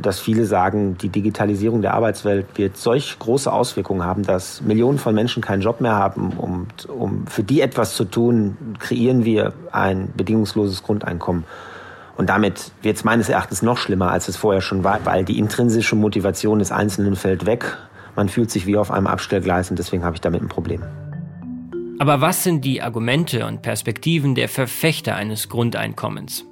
dass 0.01 0.21
viele 0.21 0.45
sagen, 0.45 0.97
die 0.97 1.09
Digitalisierung 1.09 1.83
der 1.83 1.95
Arbeitswelt 1.95 2.47
wird 2.57 2.77
solch 2.77 3.19
große 3.19 3.53
Auswirkungen 3.53 4.05
haben, 4.05 4.23
dass 4.23 4.61
Millionen 4.61 4.99
von 4.99 5.13
Menschen 5.13 5.43
keinen 5.43 5.61
Job 5.61 5.81
mehr 5.81 5.97
haben. 5.97 6.31
Und 6.31 6.89
um 6.89 7.27
für 7.27 7.43
die 7.43 7.61
etwas 7.61 7.97
zu 7.97 8.05
tun, 8.05 8.57
kreieren 8.79 9.25
wir 9.25 9.53
ein 9.73 10.13
bedingungsloses 10.17 10.85
Grundeinkommen. 10.85 11.45
Und 12.17 12.29
damit 12.29 12.71
wird 12.83 12.97
es 12.97 13.03
meines 13.03 13.29
Erachtens 13.29 13.63
noch 13.63 13.79
schlimmer, 13.79 14.13
als 14.13 14.29
es 14.29 14.37
vorher 14.37 14.61
schon 14.61 14.85
war, 14.85 15.01
weil 15.05 15.25
die 15.25 15.39
intrinsische 15.39 15.97
Motivation 15.97 16.61
des 16.61 16.71
Einzelnen 16.71 17.17
fällt 17.17 17.47
weg. 17.47 17.77
Man 18.15 18.29
fühlt 18.29 18.51
sich 18.51 18.67
wie 18.67 18.77
auf 18.77 18.93
einem 18.93 19.09
Abstellgleis 19.09 19.71
und 19.71 19.79
deswegen 19.79 20.05
habe 20.05 20.15
ich 20.15 20.21
damit 20.21 20.43
ein 20.43 20.49
Problem. 20.49 20.83
Aber 22.01 22.23
was 22.23 22.45
sind 22.45 22.65
die 22.65 22.81
Argumente 22.81 23.45
und 23.45 23.61
Perspektiven 23.61 24.35
der 24.35 24.49
Verfechter 24.49 25.17
eines 25.17 25.51
Grundeinkommens? 25.51 26.47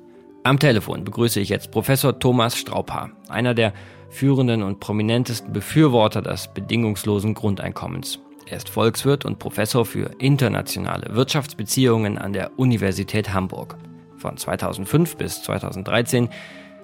Am 0.44 0.58
Telefon 0.58 1.04
begrüße 1.04 1.40
ich 1.40 1.48
jetzt 1.48 1.70
Professor 1.70 2.18
Thomas 2.18 2.58
Straubhaar, 2.58 3.12
einer 3.30 3.54
der 3.54 3.72
führenden 4.10 4.62
und 4.62 4.78
prominentesten 4.78 5.50
Befürworter 5.54 6.20
des 6.20 6.48
bedingungslosen 6.52 7.32
Grundeinkommens. 7.32 8.18
Er 8.44 8.58
ist 8.58 8.68
Volkswirt 8.68 9.24
und 9.24 9.38
Professor 9.38 9.86
für 9.86 10.10
internationale 10.18 11.16
Wirtschaftsbeziehungen 11.16 12.18
an 12.18 12.34
der 12.34 12.58
Universität 12.58 13.32
Hamburg. 13.32 13.78
Von 14.18 14.36
2005 14.36 15.16
bis 15.16 15.42
2013 15.44 16.28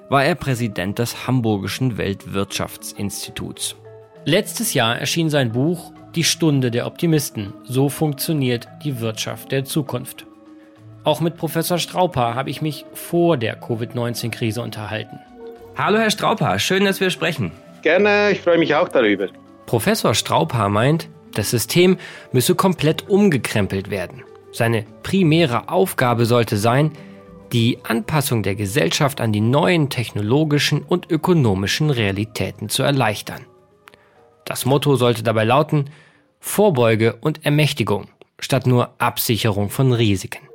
war 0.09 0.25
er 0.25 0.37
Präsident 0.37 0.99
des 0.99 1.26
Hamburgischen 1.26 1.99
Weltwirtschaftsinstituts. 1.99 3.76
Letztes 4.25 4.73
Jahr 4.73 4.99
erschien 4.99 5.28
sein 5.28 5.52
Buch 5.52 5.92
die 6.14 6.25
Stunde 6.25 6.71
der 6.71 6.87
Optimisten. 6.87 7.52
So 7.64 7.88
funktioniert 7.88 8.68
die 8.85 9.00
Wirtschaft 9.00 9.52
der 9.52 9.64
Zukunft. 9.64 10.26
Auch 11.02 11.21
mit 11.21 11.37
Professor 11.37 11.78
Strauper 11.78 12.35
habe 12.35 12.50
ich 12.50 12.62
mich 12.62 12.87
vor 12.94 13.37
der 13.37 13.56
Covid-19-Krise 13.56 14.62
unterhalten. 14.62 15.18
Hallo 15.76 15.99
Herr 15.99 16.11
Strauper, 16.11 16.59
schön, 16.59 16.85
dass 16.85 17.00
wir 17.00 17.11
sprechen. 17.11 17.52
Gerne, 17.83 18.30
ich 18.30 18.40
freue 18.40 18.59
mich 18.59 18.75
auch 18.75 18.88
darüber. 18.88 19.28
Professor 19.66 20.14
Strauper 20.14 20.68
meint, 20.68 21.09
das 21.35 21.50
System 21.50 21.99
müsse 22.33 22.54
komplett 22.54 23.09
umgekrempelt 23.09 23.90
werden. 23.90 24.23
Seine 24.52 24.85
primäre 25.02 25.68
Aufgabe 25.68 26.26
sollte 26.26 26.56
sein, 26.56 26.92
die 27.52 27.78
Anpassung 27.83 28.42
der 28.42 28.54
Gesellschaft 28.54 29.21
an 29.21 29.33
die 29.33 29.40
neuen 29.40 29.90
technologischen 29.90 30.83
und 30.83 31.11
ökonomischen 31.11 31.90
Realitäten 31.90 32.68
zu 32.68 32.83
erleichtern. 32.83 33.44
Das 34.45 34.65
Motto 34.65 34.97
sollte 34.97 35.23
dabei 35.23 35.45
lauten 35.45 35.91
Vorbeuge 36.41 37.17
und 37.21 37.45
Ermächtigung 37.45 38.09
statt 38.39 38.67
nur 38.67 38.95
Absicherung 38.99 39.71
von 39.71 39.93
Risiken. 39.93 40.49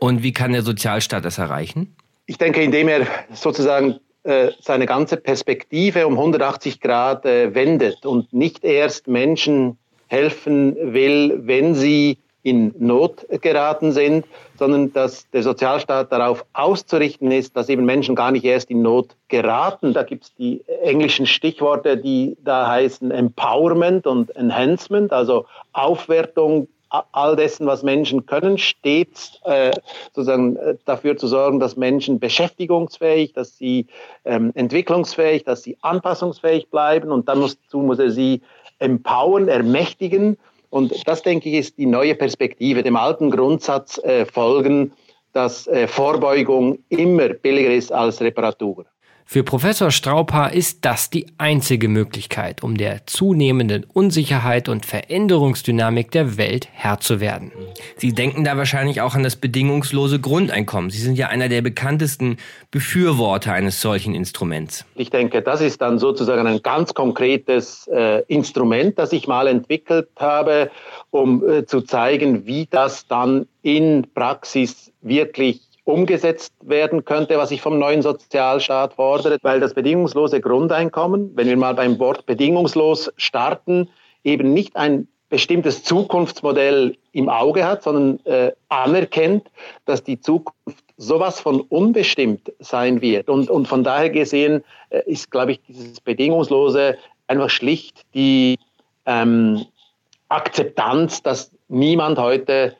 Und 0.00 0.22
wie 0.22 0.32
kann 0.32 0.52
der 0.52 0.62
Sozialstaat 0.62 1.24
das 1.24 1.38
erreichen? 1.38 1.94
Ich 2.26 2.38
denke, 2.38 2.62
indem 2.62 2.88
er 2.88 3.06
sozusagen 3.32 4.00
äh, 4.22 4.52
seine 4.60 4.86
ganze 4.86 5.18
Perspektive 5.18 6.06
um 6.06 6.14
180 6.14 6.80
Grad 6.80 7.26
äh, 7.26 7.54
wendet 7.54 8.06
und 8.06 8.32
nicht 8.32 8.64
erst 8.64 9.08
Menschen 9.08 9.76
helfen 10.06 10.76
will, 10.94 11.40
wenn 11.42 11.74
sie 11.74 12.18
in 12.44 12.74
Not 12.78 13.26
geraten 13.40 13.90
sind, 13.90 14.26
sondern 14.56 14.92
dass 14.92 15.28
der 15.30 15.42
Sozialstaat 15.42 16.12
darauf 16.12 16.44
auszurichten 16.52 17.32
ist, 17.32 17.56
dass 17.56 17.70
eben 17.70 17.86
Menschen 17.86 18.14
gar 18.14 18.30
nicht 18.30 18.44
erst 18.44 18.70
in 18.70 18.82
Not 18.82 19.16
geraten. 19.28 19.94
Da 19.94 20.02
gibt 20.02 20.24
es 20.24 20.34
die 20.34 20.62
englischen 20.82 21.26
Stichworte, 21.26 21.96
die 21.96 22.36
da 22.44 22.68
heißen 22.68 23.10
Empowerment 23.10 24.06
und 24.06 24.36
Enhancement, 24.36 25.12
also 25.12 25.46
Aufwertung 25.72 26.68
all 27.12 27.34
dessen, 27.34 27.66
was 27.66 27.82
Menschen 27.82 28.26
können, 28.26 28.58
stets 28.58 29.40
äh, 29.44 29.72
sozusagen 30.12 30.56
äh, 30.56 30.76
dafür 30.84 31.16
zu 31.16 31.26
sorgen, 31.26 31.58
dass 31.58 31.76
Menschen 31.76 32.20
beschäftigungsfähig, 32.20 33.32
dass 33.32 33.56
sie 33.56 33.86
ähm, 34.24 34.52
entwicklungsfähig, 34.54 35.44
dass 35.44 35.62
sie 35.62 35.76
anpassungsfähig 35.80 36.70
bleiben 36.70 37.10
und 37.10 37.28
dann 37.28 37.40
muss, 37.40 37.56
muss 37.72 37.98
er 37.98 38.10
sie 38.10 38.42
empowern, 38.78 39.48
ermächtigen 39.48 40.36
und 40.74 41.06
das, 41.06 41.22
denke 41.22 41.48
ich, 41.50 41.54
ist 41.54 41.78
die 41.78 41.86
neue 41.86 42.16
Perspektive, 42.16 42.82
dem 42.82 42.96
alten 42.96 43.30
Grundsatz 43.30 43.96
äh, 43.98 44.26
folgen, 44.26 44.90
dass 45.32 45.68
äh, 45.68 45.86
Vorbeugung 45.86 46.80
immer 46.88 47.28
billiger 47.28 47.72
ist 47.72 47.92
als 47.92 48.20
Reparatur. 48.20 48.84
Für 49.26 49.42
Professor 49.42 49.90
Strauper 49.90 50.52
ist 50.52 50.84
das 50.84 51.08
die 51.08 51.26
einzige 51.38 51.88
Möglichkeit, 51.88 52.62
um 52.62 52.76
der 52.76 53.06
zunehmenden 53.06 53.84
Unsicherheit 53.84 54.68
und 54.68 54.84
Veränderungsdynamik 54.84 56.10
der 56.10 56.36
Welt 56.36 56.68
Herr 56.72 57.00
zu 57.00 57.20
werden. 57.20 57.50
Sie 57.96 58.12
denken 58.12 58.44
da 58.44 58.56
wahrscheinlich 58.56 59.00
auch 59.00 59.14
an 59.14 59.22
das 59.22 59.36
bedingungslose 59.36 60.20
Grundeinkommen. 60.20 60.90
Sie 60.90 61.00
sind 61.00 61.16
ja 61.16 61.28
einer 61.28 61.48
der 61.48 61.62
bekanntesten 61.62 62.36
Befürworter 62.70 63.52
eines 63.54 63.80
solchen 63.80 64.14
Instruments. 64.14 64.84
Ich 64.94 65.10
denke, 65.10 65.40
das 65.42 65.62
ist 65.62 65.80
dann 65.80 65.98
sozusagen 65.98 66.46
ein 66.46 66.62
ganz 66.62 66.92
konkretes 66.92 67.88
äh, 67.88 68.22
Instrument, 68.28 68.98
das 68.98 69.12
ich 69.12 69.26
mal 69.26 69.48
entwickelt 69.48 70.08
habe, 70.16 70.70
um 71.10 71.42
äh, 71.48 71.64
zu 71.64 71.80
zeigen, 71.80 72.46
wie 72.46 72.66
das 72.70 73.08
dann 73.08 73.46
in 73.62 74.06
Praxis 74.14 74.92
wirklich 75.00 75.62
umgesetzt 75.84 76.54
werden 76.62 77.04
könnte, 77.04 77.36
was 77.38 77.50
ich 77.50 77.60
vom 77.60 77.78
neuen 77.78 78.02
Sozialstaat 78.02 78.94
fordere, 78.94 79.38
weil 79.42 79.60
das 79.60 79.74
bedingungslose 79.74 80.40
Grundeinkommen, 80.40 81.32
wenn 81.36 81.46
wir 81.46 81.56
mal 81.56 81.74
beim 81.74 81.98
Wort 81.98 82.26
bedingungslos 82.26 83.12
starten, 83.16 83.90
eben 84.24 84.54
nicht 84.54 84.76
ein 84.76 85.08
bestimmtes 85.28 85.82
Zukunftsmodell 85.82 86.96
im 87.12 87.28
Auge 87.28 87.66
hat, 87.66 87.82
sondern 87.82 88.24
äh, 88.24 88.52
anerkennt, 88.68 89.50
dass 89.84 90.02
die 90.02 90.20
Zukunft 90.20 90.84
sowas 90.96 91.40
von 91.40 91.60
unbestimmt 91.60 92.52
sein 92.60 93.02
wird. 93.02 93.28
Und, 93.28 93.50
und 93.50 93.66
von 93.66 93.84
daher 93.84 94.10
gesehen 94.10 94.62
äh, 94.90 95.02
ist, 95.06 95.30
glaube 95.30 95.52
ich, 95.52 95.60
dieses 95.66 96.00
Bedingungslose 96.00 96.96
einfach 97.26 97.50
schlicht 97.50 98.02
die 98.14 98.58
ähm, 99.06 99.66
Akzeptanz, 100.28 101.22
dass 101.22 101.50
niemand 101.68 102.18
heute 102.18 102.76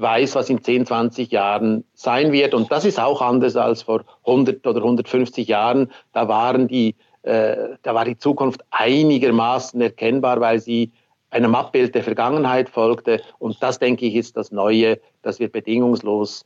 weiß, 0.00 0.34
was 0.34 0.50
in 0.50 0.62
10, 0.62 0.86
20 0.86 1.30
Jahren 1.30 1.84
sein 1.94 2.32
wird. 2.32 2.54
Und 2.54 2.70
das 2.72 2.84
ist 2.84 2.98
auch 2.98 3.20
anders 3.20 3.56
als 3.56 3.82
vor 3.82 4.04
100 4.26 4.66
oder 4.66 4.78
150 4.78 5.46
Jahren. 5.46 5.90
Da 6.12 6.28
waren 6.28 6.68
die, 6.68 6.94
äh, 7.22 7.56
da 7.82 7.94
war 7.94 8.04
die 8.04 8.18
Zukunft 8.18 8.62
einigermaßen 8.70 9.80
erkennbar, 9.80 10.40
weil 10.40 10.60
sie 10.60 10.92
einem 11.30 11.54
Abbild 11.54 11.94
der 11.94 12.02
Vergangenheit 12.02 12.68
folgte. 12.68 13.22
Und 13.38 13.62
das, 13.62 13.78
denke 13.78 14.06
ich, 14.06 14.16
ist 14.16 14.36
das 14.36 14.50
Neue, 14.50 15.00
dass 15.22 15.38
wir 15.38 15.50
bedingungslos 15.50 16.44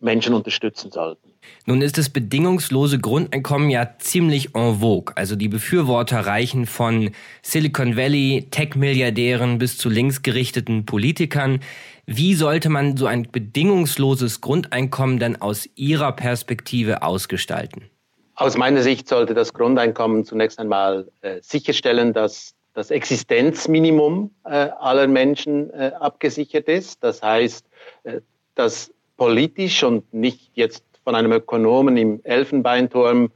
Menschen 0.00 0.34
unterstützen 0.34 0.90
sollten. 0.90 1.30
Nun 1.66 1.82
ist 1.82 1.98
das 1.98 2.10
bedingungslose 2.10 2.98
Grundeinkommen 2.98 3.70
ja 3.70 3.96
ziemlich 3.98 4.54
en 4.54 4.80
vogue. 4.80 5.14
Also 5.16 5.36
die 5.36 5.48
Befürworter 5.48 6.20
reichen 6.20 6.66
von 6.66 7.10
Silicon 7.42 7.96
Valley, 7.96 8.46
Tech-Milliardären 8.50 9.58
bis 9.58 9.78
zu 9.78 9.88
linksgerichteten 9.88 10.86
Politikern. 10.86 11.60
Wie 12.06 12.34
sollte 12.34 12.68
man 12.68 12.96
so 12.96 13.06
ein 13.06 13.28
bedingungsloses 13.30 14.40
Grundeinkommen 14.40 15.18
denn 15.18 15.40
aus 15.40 15.68
Ihrer 15.74 16.12
Perspektive 16.12 17.02
ausgestalten? 17.02 17.90
Aus 18.36 18.56
meiner 18.56 18.82
Sicht 18.82 19.08
sollte 19.08 19.32
das 19.32 19.52
Grundeinkommen 19.52 20.24
zunächst 20.24 20.58
einmal 20.58 21.08
äh, 21.22 21.40
sicherstellen, 21.40 22.12
dass 22.12 22.54
das 22.74 22.90
Existenzminimum 22.90 24.34
äh, 24.44 24.48
aller 24.48 25.06
Menschen 25.06 25.70
äh, 25.70 25.92
abgesichert 25.98 26.68
ist. 26.68 27.02
Das 27.02 27.22
heißt, 27.22 27.64
äh, 28.02 28.20
dass 28.56 28.92
politisch 29.16 29.82
und 29.82 30.12
nicht 30.12 30.50
jetzt 30.54 30.84
von 31.04 31.14
einem 31.14 31.32
Ökonomen 31.32 31.96
im 31.96 32.20
Elfenbeinturm 32.24 33.30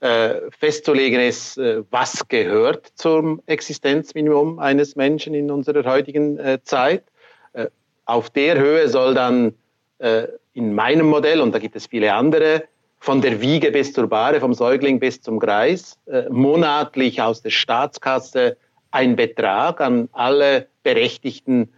äh, 0.00 0.50
festzulegen 0.50 1.20
ist, 1.20 1.56
äh, 1.56 1.82
was 1.90 2.28
gehört 2.28 2.92
zum 2.96 3.40
Existenzminimum 3.46 4.58
eines 4.58 4.94
Menschen 4.94 5.32
in 5.32 5.50
unserer 5.50 5.90
heutigen 5.90 6.38
äh, 6.38 6.58
Zeit. 6.62 7.02
Auf 8.04 8.30
der 8.30 8.56
Höhe 8.56 8.88
soll 8.88 9.14
dann 9.14 9.54
in 10.52 10.74
meinem 10.74 11.08
Modell, 11.08 11.40
und 11.40 11.52
da 11.52 11.58
gibt 11.58 11.74
es 11.74 11.86
viele 11.86 12.14
andere, 12.14 12.62
von 13.00 13.20
der 13.20 13.40
Wiege 13.40 13.72
bis 13.72 13.92
zur 13.92 14.06
Bahre, 14.06 14.38
vom 14.38 14.54
Säugling 14.54 15.00
bis 15.00 15.20
zum 15.20 15.40
Greis, 15.40 15.98
monatlich 16.30 17.20
aus 17.20 17.42
der 17.42 17.50
Staatskasse 17.50 18.56
ein 18.92 19.16
Betrag 19.16 19.80
an 19.80 20.08
alle 20.12 20.68
Berechtigten 20.84 21.72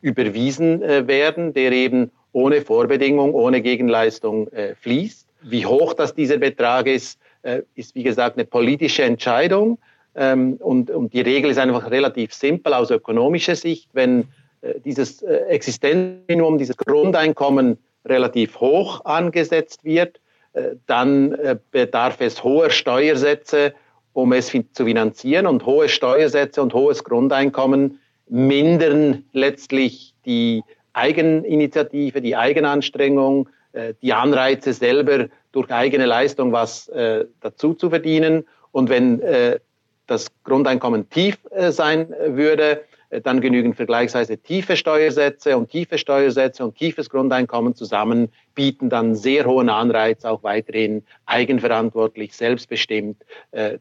überwiesen 0.00 0.80
werden, 0.80 1.52
der 1.52 1.70
eben 1.70 2.10
ohne 2.32 2.60
Vorbedingung, 2.60 3.34
ohne 3.34 3.60
Gegenleistung 3.60 4.48
äh, 4.48 4.74
fließt. 4.74 5.26
Wie 5.42 5.66
hoch 5.66 5.94
das 5.94 6.14
dieser 6.14 6.38
Betrag 6.38 6.86
ist, 6.86 7.18
äh, 7.42 7.62
ist 7.74 7.94
wie 7.94 8.02
gesagt 8.02 8.36
eine 8.36 8.44
politische 8.44 9.04
Entscheidung. 9.04 9.78
Ähm, 10.14 10.56
und, 10.60 10.90
und 10.90 11.12
die 11.12 11.20
Regel 11.20 11.50
ist 11.50 11.58
einfach 11.58 11.90
relativ 11.90 12.32
simpel 12.34 12.74
aus 12.74 12.90
ökonomischer 12.90 13.54
Sicht. 13.54 13.88
Wenn 13.92 14.24
äh, 14.60 14.74
dieses 14.84 15.22
äh, 15.22 15.36
Existenzminimum, 15.48 16.58
dieses 16.58 16.76
Grundeinkommen 16.76 17.78
relativ 18.04 18.60
hoch 18.60 19.04
angesetzt 19.04 19.84
wird, 19.84 20.20
äh, 20.54 20.70
dann 20.86 21.32
äh, 21.34 21.56
bedarf 21.70 22.20
es 22.20 22.42
hoher 22.42 22.70
Steuersätze, 22.70 23.74
um 24.12 24.32
es 24.32 24.52
zu 24.72 24.84
finanzieren. 24.84 25.46
Und 25.46 25.66
hohe 25.66 25.88
Steuersätze 25.88 26.62
und 26.62 26.74
hohes 26.74 27.04
Grundeinkommen 27.04 28.00
mindern 28.28 29.24
letztlich 29.32 30.14
die 30.26 30.62
Eigeninitiative, 30.98 32.20
die 32.20 32.36
Eigenanstrengung, 32.36 33.48
äh, 33.72 33.94
die 34.02 34.12
Anreize 34.12 34.72
selber 34.72 35.28
durch 35.52 35.70
eigene 35.70 36.06
Leistung 36.06 36.52
was 36.52 36.88
äh, 36.88 37.26
dazu 37.40 37.74
zu 37.74 37.90
verdienen. 37.90 38.44
Und 38.72 38.88
wenn 38.88 39.20
äh, 39.20 39.60
das 40.06 40.28
Grundeinkommen 40.42 41.10
tief 41.10 41.36
sein 41.68 42.08
würde, 42.28 42.82
dann 43.24 43.42
genügen 43.42 43.74
vergleichsweise 43.74 44.38
tiefe 44.38 44.74
Steuersätze 44.74 45.54
und 45.54 45.70
tiefe 45.70 45.98
Steuersätze 45.98 46.64
und 46.64 46.76
tiefes 46.76 47.10
Grundeinkommen 47.10 47.74
zusammen 47.74 48.32
bieten 48.54 48.88
dann 48.88 49.14
sehr 49.14 49.44
hohen 49.44 49.68
Anreiz, 49.68 50.24
auch 50.24 50.42
weiterhin 50.42 51.04
eigenverantwortlich, 51.26 52.34
selbstbestimmt 52.34 53.22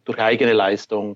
durch 0.03 0.19
eigene 0.19 0.51
Leistung 0.51 1.15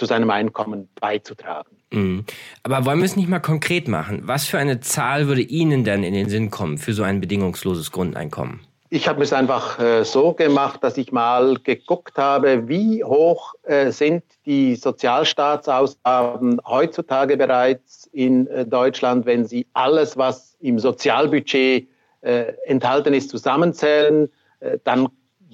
zu 0.00 0.06
seinem 0.06 0.30
Einkommen 0.30 0.88
beizutragen. 0.98 1.76
Mhm. 1.90 2.24
Aber 2.62 2.86
wollen 2.86 3.00
wir 3.00 3.04
es 3.04 3.16
nicht 3.16 3.28
mal 3.28 3.38
konkret 3.38 3.86
machen? 3.86 4.22
Was 4.24 4.46
für 4.46 4.58
eine 4.58 4.80
Zahl 4.80 5.28
würde 5.28 5.42
Ihnen 5.42 5.84
denn 5.84 6.02
in 6.02 6.14
den 6.14 6.30
Sinn 6.30 6.50
kommen 6.50 6.78
für 6.78 6.94
so 6.94 7.02
ein 7.02 7.20
bedingungsloses 7.20 7.92
Grundeinkommen? 7.92 8.60
Ich 8.88 9.06
habe 9.06 9.22
es 9.22 9.34
einfach 9.34 9.78
äh, 9.78 10.02
so 10.04 10.32
gemacht, 10.32 10.82
dass 10.82 10.96
ich 10.96 11.12
mal 11.12 11.56
geguckt 11.62 12.16
habe, 12.16 12.66
wie 12.66 13.04
hoch 13.04 13.52
äh, 13.62 13.90
sind 13.90 14.24
die 14.46 14.74
Sozialstaatsausgaben 14.74 16.60
heutzutage 16.66 17.36
bereits 17.36 18.08
in 18.12 18.46
äh, 18.46 18.64
Deutschland, 18.64 19.26
wenn 19.26 19.44
Sie 19.44 19.66
alles, 19.74 20.16
was 20.16 20.56
im 20.60 20.78
Sozialbudget 20.78 21.88
äh, 22.22 22.52
enthalten 22.64 23.12
ist, 23.12 23.28
zusammenzählen. 23.28 24.30
Äh, 24.60 24.78
dann 24.82 25.08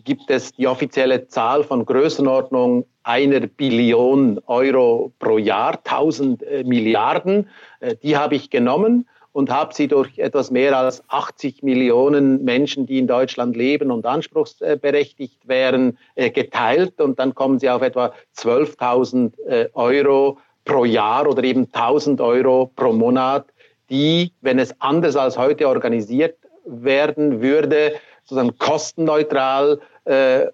gibt 0.06 0.30
es 0.30 0.52
die 0.52 0.66
offizielle 0.66 1.26
Zahl 1.26 1.64
von 1.64 1.84
Größenordnung 1.84 2.86
einer 3.02 3.40
Billion 3.40 4.40
Euro 4.46 5.12
pro 5.18 5.36
Jahr, 5.36 5.78
1000 5.84 6.42
äh, 6.42 6.64
Milliarden. 6.64 7.48
Äh, 7.80 7.96
die 8.02 8.16
habe 8.16 8.36
ich 8.36 8.48
genommen 8.48 9.06
und 9.32 9.50
habe 9.50 9.74
sie 9.74 9.88
durch 9.88 10.18
etwas 10.18 10.50
mehr 10.50 10.78
als 10.78 11.02
80 11.08 11.62
Millionen 11.62 12.42
Menschen, 12.44 12.86
die 12.86 12.98
in 12.98 13.06
Deutschland 13.06 13.56
leben 13.56 13.90
und 13.90 14.06
anspruchsberechtigt 14.06 15.46
wären, 15.46 15.98
äh, 16.14 16.30
geteilt. 16.30 17.00
Und 17.00 17.18
dann 17.18 17.34
kommen 17.34 17.58
sie 17.58 17.68
auf 17.68 17.82
etwa 17.82 18.14
12.000 18.36 19.38
äh, 19.46 19.68
Euro 19.74 20.38
pro 20.64 20.84
Jahr 20.84 21.28
oder 21.28 21.42
eben 21.44 21.66
1.000 21.66 22.24
Euro 22.24 22.70
pro 22.76 22.92
Monat, 22.92 23.46
die, 23.90 24.32
wenn 24.40 24.58
es 24.58 24.74
anders 24.80 25.16
als 25.16 25.36
heute 25.36 25.68
organisiert 25.68 26.38
werden 26.64 27.42
würde, 27.42 27.94
sozusagen 28.22 28.58
kostenneutral 28.58 29.80
äh, 30.06 30.46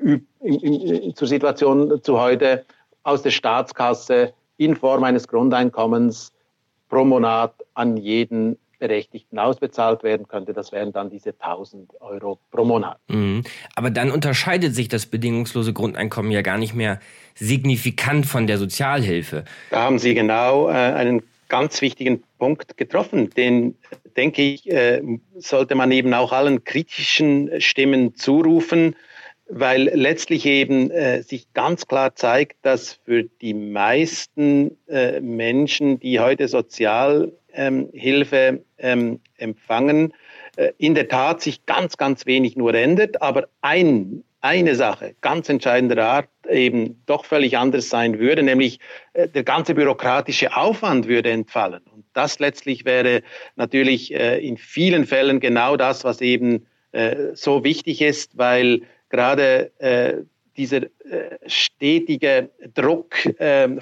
in, 0.00 0.26
in, 0.40 1.16
zur 1.16 1.28
Situation 1.28 2.02
zu 2.02 2.20
heute 2.20 2.64
aus 3.02 3.22
der 3.22 3.30
Staatskasse 3.30 4.32
in 4.56 4.76
Form 4.76 5.04
eines 5.04 5.28
Grundeinkommens 5.28 6.32
pro 6.88 7.04
Monat 7.04 7.54
an 7.74 7.96
jeden 7.96 8.58
Berechtigten 8.78 9.38
ausbezahlt 9.38 10.02
werden 10.02 10.28
könnte. 10.28 10.52
Das 10.52 10.70
wären 10.72 10.92
dann 10.92 11.08
diese 11.08 11.30
1000 11.30 11.90
Euro 12.00 12.38
pro 12.50 12.64
Monat. 12.64 12.98
Mhm. 13.08 13.42
Aber 13.74 13.90
dann 13.90 14.10
unterscheidet 14.10 14.74
sich 14.74 14.88
das 14.88 15.06
bedingungslose 15.06 15.72
Grundeinkommen 15.72 16.30
ja 16.30 16.42
gar 16.42 16.58
nicht 16.58 16.74
mehr 16.74 17.00
signifikant 17.34 18.26
von 18.26 18.46
der 18.46 18.58
Sozialhilfe. 18.58 19.44
Da 19.70 19.82
haben 19.82 19.98
Sie 19.98 20.14
genau 20.14 20.68
äh, 20.68 20.72
einen 20.72 21.22
ganz 21.54 21.80
wichtigen 21.82 22.24
Punkt 22.40 22.76
getroffen, 22.76 23.30
den 23.30 23.76
denke 24.16 24.42
ich, 24.42 24.68
äh, 24.68 25.00
sollte 25.36 25.76
man 25.76 25.92
eben 25.92 26.12
auch 26.12 26.32
allen 26.32 26.64
kritischen 26.64 27.60
Stimmen 27.60 28.16
zurufen, 28.16 28.96
weil 29.48 29.84
letztlich 29.94 30.46
eben 30.46 30.90
äh, 30.90 31.22
sich 31.22 31.52
ganz 31.52 31.86
klar 31.86 32.16
zeigt, 32.16 32.56
dass 32.62 32.94
für 33.04 33.22
die 33.22 33.54
meisten 33.54 34.76
äh, 34.88 35.20
Menschen, 35.20 36.00
die 36.00 36.18
heute 36.18 36.48
Sozialhilfe 36.48 38.64
ähm, 38.78 39.20
empfangen, 39.36 40.12
in 40.78 40.94
der 40.94 41.08
Tat 41.08 41.40
sich 41.40 41.66
ganz, 41.66 41.96
ganz 41.96 42.26
wenig 42.26 42.56
nur 42.56 42.74
ändert, 42.74 43.22
aber 43.22 43.48
ein 43.60 44.22
eine 44.44 44.74
Sache 44.74 45.14
ganz 45.22 45.48
entscheidender 45.48 46.04
Art 46.04 46.28
eben 46.46 47.02
doch 47.06 47.24
völlig 47.24 47.56
anders 47.56 47.88
sein 47.88 48.18
würde, 48.18 48.42
nämlich 48.42 48.78
äh, 49.14 49.26
der 49.26 49.42
ganze 49.42 49.74
bürokratische 49.74 50.54
Aufwand 50.54 51.08
würde 51.08 51.30
entfallen. 51.30 51.80
Und 51.90 52.04
das 52.12 52.38
letztlich 52.40 52.84
wäre 52.84 53.22
natürlich 53.56 54.14
äh, 54.14 54.46
in 54.46 54.58
vielen 54.58 55.06
Fällen 55.06 55.40
genau 55.40 55.78
das, 55.78 56.04
was 56.04 56.20
eben 56.20 56.66
äh, 56.92 57.32
so 57.32 57.64
wichtig 57.64 58.02
ist, 58.02 58.36
weil 58.36 58.82
gerade 59.08 59.70
dieser 60.56 60.82
stetige 61.46 62.50
Druck, 62.74 63.14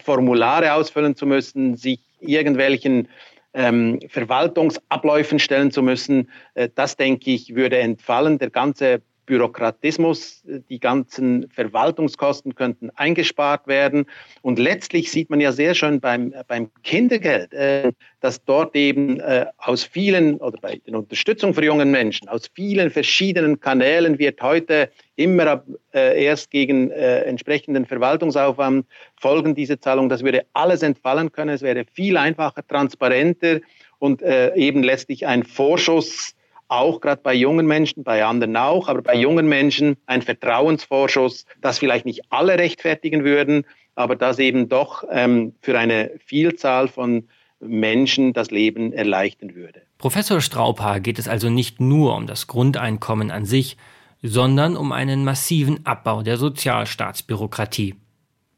Formulare 0.02 0.74
ausfüllen 0.74 1.16
zu 1.16 1.26
müssen, 1.26 1.76
sich 1.76 2.00
irgendwelchen 2.20 3.08
ähm, 3.54 4.00
Verwaltungsabläufen 4.08 5.38
stellen 5.38 5.70
zu 5.70 5.82
müssen, 5.82 6.30
das 6.74 6.96
denke 6.96 7.30
ich, 7.30 7.54
würde 7.54 7.78
entfallen. 7.78 8.38
Der 8.38 8.50
ganze 8.50 9.02
Bürokratismus, 9.26 10.42
die 10.68 10.80
ganzen 10.80 11.48
Verwaltungskosten 11.50 12.54
könnten 12.54 12.90
eingespart 12.96 13.66
werden. 13.66 14.06
Und 14.42 14.58
letztlich 14.58 15.10
sieht 15.10 15.30
man 15.30 15.40
ja 15.40 15.52
sehr 15.52 15.74
schön 15.74 16.00
beim, 16.00 16.34
beim 16.48 16.70
Kindergeld, 16.82 17.52
äh, 17.52 17.92
dass 18.20 18.44
dort 18.44 18.74
eben 18.74 19.20
äh, 19.20 19.46
aus 19.58 19.84
vielen 19.84 20.36
oder 20.38 20.58
bei 20.60 20.80
der 20.86 20.98
Unterstützung 20.98 21.54
für 21.54 21.64
jungen 21.64 21.90
Menschen, 21.90 22.28
aus 22.28 22.50
vielen 22.52 22.90
verschiedenen 22.90 23.60
Kanälen 23.60 24.18
wird 24.18 24.42
heute 24.42 24.90
immer 25.16 25.64
äh, 25.94 26.24
erst 26.24 26.50
gegen 26.50 26.90
entsprechenden 26.90 27.86
Verwaltungsaufwand 27.86 28.86
folgen 29.20 29.54
diese 29.54 29.78
Zahlungen. 29.78 30.08
Das 30.08 30.24
würde 30.24 30.46
alles 30.52 30.82
entfallen 30.82 31.30
können. 31.30 31.50
Es 31.50 31.62
wäre 31.62 31.84
viel 31.92 32.16
einfacher, 32.16 32.66
transparenter 32.66 33.60
und 33.98 34.22
eben 34.22 34.82
letztlich 34.82 35.26
ein 35.26 35.44
Vorschuss 35.44 36.34
auch 36.72 37.00
gerade 37.00 37.20
bei 37.22 37.34
jungen 37.34 37.66
Menschen, 37.66 38.02
bei 38.02 38.24
anderen 38.24 38.56
auch, 38.56 38.88
aber 38.88 39.02
bei 39.02 39.14
jungen 39.14 39.48
Menschen 39.48 39.96
ein 40.06 40.22
Vertrauensvorschuss, 40.22 41.44
das 41.60 41.78
vielleicht 41.78 42.06
nicht 42.06 42.22
alle 42.30 42.58
rechtfertigen 42.58 43.24
würden, 43.24 43.64
aber 43.94 44.16
das 44.16 44.38
eben 44.38 44.68
doch 44.68 45.04
ähm, 45.10 45.54
für 45.60 45.78
eine 45.78 46.12
Vielzahl 46.24 46.88
von 46.88 47.28
Menschen 47.60 48.32
das 48.32 48.50
Leben 48.50 48.92
erleichtern 48.92 49.54
würde. 49.54 49.82
Professor 49.98 50.40
Straubhaar 50.40 51.00
geht 51.00 51.18
es 51.18 51.28
also 51.28 51.48
nicht 51.48 51.80
nur 51.80 52.16
um 52.16 52.26
das 52.26 52.46
Grundeinkommen 52.46 53.30
an 53.30 53.44
sich, 53.44 53.76
sondern 54.22 54.76
um 54.76 54.92
einen 54.92 55.24
massiven 55.24 55.84
Abbau 55.84 56.22
der 56.22 56.38
Sozialstaatsbürokratie. 56.38 57.94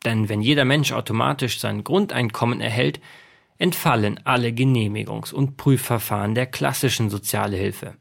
Denn 0.04 0.28
wenn 0.28 0.40
jeder 0.40 0.64
Mensch 0.64 0.92
automatisch 0.92 1.58
sein 1.58 1.82
Grundeinkommen 1.82 2.60
erhält, 2.60 3.00
entfallen 3.58 4.20
alle 4.24 4.48
Genehmigungs- 4.48 5.32
und 5.32 5.56
Prüfverfahren 5.56 6.34
der 6.34 6.46
klassischen 6.46 7.10
Sozialhilfe. 7.10 7.94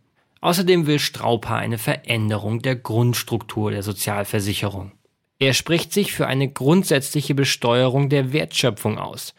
Außerdem 0.44 0.88
will 0.88 1.00
Strauper 1.00 1.56
eine 1.56 1.78
Veränderung 1.78 2.62
der 2.62 2.76
Grundstruktur 2.76 3.72
der 3.72 3.82
Sozialversicherung. 3.82 4.92
Er 5.40 5.54
spricht 5.54 5.94
sich 5.94 6.12
für 6.12 6.28
eine 6.28 6.50
grundsätzliche 6.52 7.34
Besteuerung 7.34 8.10
der 8.10 8.34
Wertschöpfung 8.34 8.98
aus. 8.98 9.34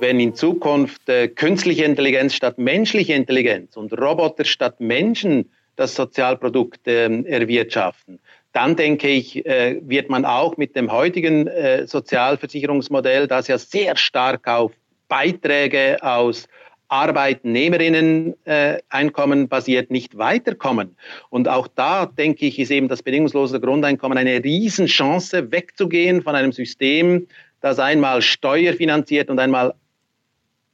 Wenn 0.00 0.18
in 0.18 0.34
Zukunft 0.34 1.06
äh, 1.10 1.28
künstliche 1.28 1.84
Intelligenz 1.84 2.32
statt 2.32 2.56
menschliche 2.56 3.12
Intelligenz 3.12 3.76
und 3.76 3.92
Roboter 3.92 4.46
statt 4.46 4.80
Menschen 4.80 5.50
das 5.76 5.94
Sozialprodukt 5.94 6.88
äh, 6.88 7.24
erwirtschaften, 7.24 8.18
dann 8.54 8.74
denke 8.74 9.08
ich, 9.08 9.44
äh, 9.44 9.78
wird 9.82 10.08
man 10.08 10.24
auch 10.24 10.56
mit 10.56 10.74
dem 10.76 10.90
heutigen 10.90 11.46
äh, 11.46 11.86
Sozialversicherungsmodell, 11.86 13.26
das 13.26 13.48
ja 13.48 13.58
sehr 13.58 13.98
stark 13.98 14.48
auf 14.48 14.72
Beiträge 15.08 15.98
aus 16.00 16.48
Arbeitnehmerinnen-Einkommen 16.88 19.44
äh, 19.44 19.46
basiert 19.46 19.90
nicht 19.90 20.18
weiterkommen. 20.18 20.96
Und 21.30 21.48
auch 21.48 21.68
da, 21.68 22.04
denke 22.06 22.46
ich, 22.46 22.58
ist 22.58 22.70
eben 22.70 22.88
das 22.88 23.02
bedingungslose 23.02 23.60
Grundeinkommen 23.60 24.18
eine 24.18 24.42
Riesenchance, 24.42 25.52
wegzugehen 25.52 26.22
von 26.22 26.34
einem 26.34 26.52
System, 26.52 27.26
das 27.60 27.78
einmal 27.78 28.22
steuerfinanziert 28.22 29.28
und 29.30 29.38
einmal 29.38 29.74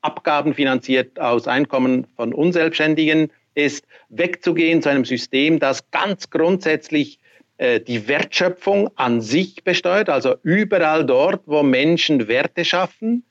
abgabenfinanziert 0.03 1.19
aus 1.19 1.49
Einkommen 1.49 2.07
von 2.15 2.33
Unselbstständigen 2.35 3.33
ist, 3.55 3.87
wegzugehen 4.09 4.83
zu 4.83 4.91
einem 4.91 5.05
System, 5.05 5.59
das 5.59 5.91
ganz 5.91 6.31
grundsätzlich 6.31 7.19
äh, 7.57 7.81
die 7.81 8.09
Wertschöpfung 8.09 8.91
an 8.97 9.21
sich 9.21 9.65
besteuert, 9.65 10.09
also 10.09 10.37
überall 10.43 11.07
dort, 11.07 11.43
wo 11.47 11.63
Menschen 11.63 12.29
Werte 12.29 12.65
schaffen, 12.65 13.25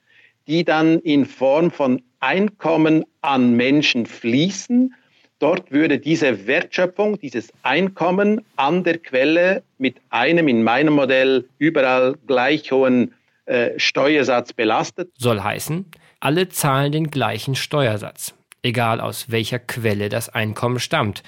die 0.48 0.64
dann 0.64 1.00
in 1.00 1.26
Form 1.26 1.72
von 1.72 2.02
Einkommen 2.24 3.04
an 3.20 3.58
Menschen 3.58 4.06
fließen. 4.06 4.94
Dort 5.40 5.74
würde 5.74 6.00
diese 6.00 6.48
Wertschöpfung, 6.48 7.20
dieses 7.20 7.52
Einkommen 7.64 8.46
an 8.56 8.86
der 8.86 9.00
Quelle 9.00 9.62
mit 9.78 9.98
einem 10.10 10.48
in 10.48 10.64
meinem 10.64 10.94
Modell 10.94 11.44
überall 11.58 12.16
gleich 12.26 12.72
hohen 12.72 13.14
äh, 13.46 13.72
Steuersatz 13.78 14.54
belastet. 14.54 15.12
Soll 15.18 15.42
heißen, 15.42 15.84
alle 16.22 16.48
zahlen 16.48 16.94
den 16.94 17.12
gleichen 17.12 17.56
Steuersatz, 17.56 18.34
egal 18.62 19.02
aus 19.02 19.30
welcher 19.30 19.60
Quelle 19.60 20.08
das 20.08 20.30
Einkommen 20.30 20.80
stammt. 20.80 21.24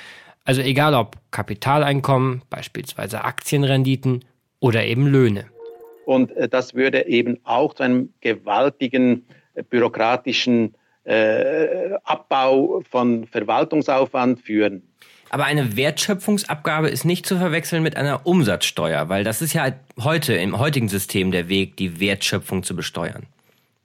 Also 0.45 0.61
egal 0.61 0.93
ob 0.93 1.17
Kapitaleinkommen, 1.31 2.43
beispielsweise 2.49 3.25
Aktienrenditen 3.25 4.23
oder 4.61 4.85
eben 4.85 5.07
Löhne. 5.07 5.47
Und 6.05 6.31
äh, 6.37 6.47
das 6.47 6.73
würde 6.73 7.05
eben 7.07 7.37
auch 7.43 7.73
zu 7.73 7.83
einem 7.83 8.13
gewaltigen 8.21 9.25
äh, 9.55 9.63
bürokratischen 9.63 10.73
Abbau 11.05 12.81
von 12.89 13.27
Verwaltungsaufwand 13.27 14.41
führen. 14.41 14.81
Aber 15.29 15.45
eine 15.45 15.75
Wertschöpfungsabgabe 15.75 16.89
ist 16.89 17.03
nicht 17.03 17.25
zu 17.25 17.37
verwechseln 17.37 17.83
mit 17.83 17.97
einer 17.97 18.25
Umsatzsteuer, 18.25 19.09
weil 19.09 19.23
das 19.23 19.41
ist 19.41 19.53
ja 19.53 19.73
heute 20.01 20.33
im 20.33 20.59
heutigen 20.59 20.87
System 20.87 21.31
der 21.31 21.49
Weg, 21.49 21.77
die 21.77 21.99
Wertschöpfung 21.99 22.63
zu 22.63 22.75
besteuern. 22.75 23.25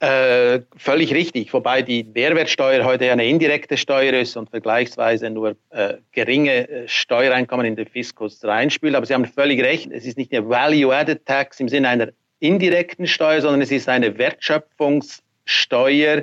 Äh, 0.00 0.60
völlig 0.78 1.12
richtig, 1.12 1.52
wobei 1.52 1.82
die 1.82 2.04
Mehrwertsteuer 2.04 2.84
heute 2.84 3.04
ja 3.04 3.12
eine 3.12 3.26
indirekte 3.26 3.76
Steuer 3.76 4.14
ist 4.14 4.34
und 4.34 4.48
vergleichsweise 4.48 5.28
nur 5.28 5.56
äh, 5.68 5.96
geringe 6.12 6.70
äh, 6.70 6.88
Steuereinkommen 6.88 7.66
in 7.66 7.76
den 7.76 7.86
Fiskus 7.86 8.42
reinspült. 8.42 8.94
Aber 8.94 9.04
Sie 9.04 9.12
haben 9.12 9.26
völlig 9.26 9.62
recht, 9.62 9.90
es 9.92 10.06
ist 10.06 10.16
nicht 10.16 10.32
eine 10.32 10.48
Value-Added 10.48 11.26
Tax 11.26 11.60
im 11.60 11.68
Sinne 11.68 11.88
einer 11.88 12.08
indirekten 12.38 13.06
Steuer, 13.06 13.42
sondern 13.42 13.60
es 13.60 13.70
ist 13.70 13.90
eine 13.90 14.16
Wertschöpfungssteuer, 14.16 16.22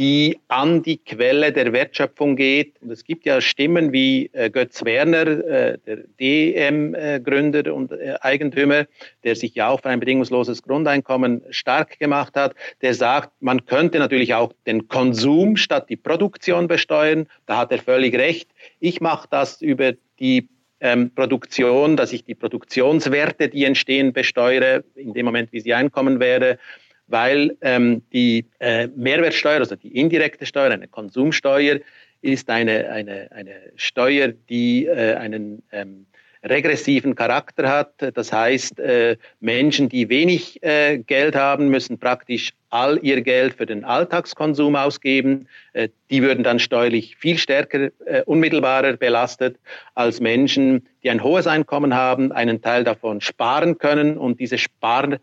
die 0.00 0.40
an 0.48 0.82
die 0.82 0.96
Quelle 0.96 1.52
der 1.52 1.74
Wertschöpfung 1.74 2.34
geht. 2.34 2.80
Und 2.80 2.90
es 2.90 3.04
gibt 3.04 3.26
ja 3.26 3.38
Stimmen 3.42 3.92
wie 3.92 4.30
äh, 4.32 4.48
Götz 4.48 4.82
Werner, 4.82 5.26
äh, 5.26 5.78
der 5.86 5.98
DM-Gründer 6.18 7.74
und 7.74 7.92
äh, 7.92 8.14
Eigentümer, 8.22 8.86
der 9.24 9.36
sich 9.36 9.54
ja 9.54 9.68
auch 9.68 9.82
für 9.82 9.90
ein 9.90 10.00
bedingungsloses 10.00 10.62
Grundeinkommen 10.62 11.42
stark 11.50 11.98
gemacht 11.98 12.34
hat, 12.34 12.54
der 12.80 12.94
sagt, 12.94 13.30
man 13.40 13.66
könnte 13.66 13.98
natürlich 13.98 14.32
auch 14.32 14.54
den 14.66 14.88
Konsum 14.88 15.58
statt 15.58 15.90
die 15.90 15.96
Produktion 15.96 16.66
besteuern. 16.66 17.26
Da 17.44 17.58
hat 17.58 17.70
er 17.70 17.78
völlig 17.78 18.14
recht. 18.14 18.48
Ich 18.78 19.02
mache 19.02 19.28
das 19.30 19.60
über 19.60 19.92
die 20.18 20.48
ähm, 20.80 21.14
Produktion, 21.14 21.98
dass 21.98 22.14
ich 22.14 22.24
die 22.24 22.34
Produktionswerte, 22.34 23.50
die 23.50 23.66
entstehen, 23.66 24.14
besteuere, 24.14 24.82
in 24.94 25.12
dem 25.12 25.26
Moment, 25.26 25.52
wie 25.52 25.60
sie 25.60 25.74
Einkommen 25.74 26.20
wäre 26.20 26.58
weil 27.10 27.56
ähm, 27.60 28.02
die 28.12 28.46
äh, 28.60 28.88
Mehrwertsteuer, 28.88 29.58
also 29.58 29.76
die 29.76 29.96
indirekte 29.96 30.46
Steuer, 30.46 30.70
eine 30.70 30.88
Konsumsteuer, 30.88 31.80
ist 32.22 32.50
eine, 32.50 32.90
eine, 32.90 33.30
eine 33.32 33.54
Steuer, 33.76 34.28
die 34.28 34.86
äh, 34.86 35.14
einen 35.14 35.62
ähm, 35.72 36.06
regressiven 36.42 37.14
Charakter 37.14 37.68
hat. 37.68 37.94
Das 38.14 38.32
heißt, 38.32 38.78
äh, 38.78 39.16
Menschen, 39.40 39.88
die 39.88 40.08
wenig 40.08 40.62
äh, 40.62 40.98
Geld 40.98 41.34
haben, 41.36 41.68
müssen 41.68 41.98
praktisch 41.98 42.52
all 42.70 42.98
ihr 43.02 43.20
Geld 43.20 43.54
für 43.54 43.66
den 43.66 43.84
Alltagskonsum 43.84 44.76
ausgeben. 44.76 45.48
Äh, 45.72 45.88
die 46.10 46.22
würden 46.22 46.44
dann 46.44 46.58
steuerlich 46.58 47.16
viel 47.16 47.36
stärker, 47.36 47.90
äh, 48.06 48.22
unmittelbarer 48.24 48.96
belastet 48.96 49.58
als 49.94 50.20
Menschen, 50.20 50.86
die 51.02 51.10
ein 51.10 51.22
hohes 51.22 51.46
Einkommen 51.46 51.94
haben, 51.94 52.32
einen 52.32 52.62
Teil 52.62 52.84
davon 52.84 53.20
sparen 53.20 53.78
können 53.78 54.16
und 54.16 54.40
diese 54.40 54.56
Spar 54.58 55.12
äh, 55.12 55.18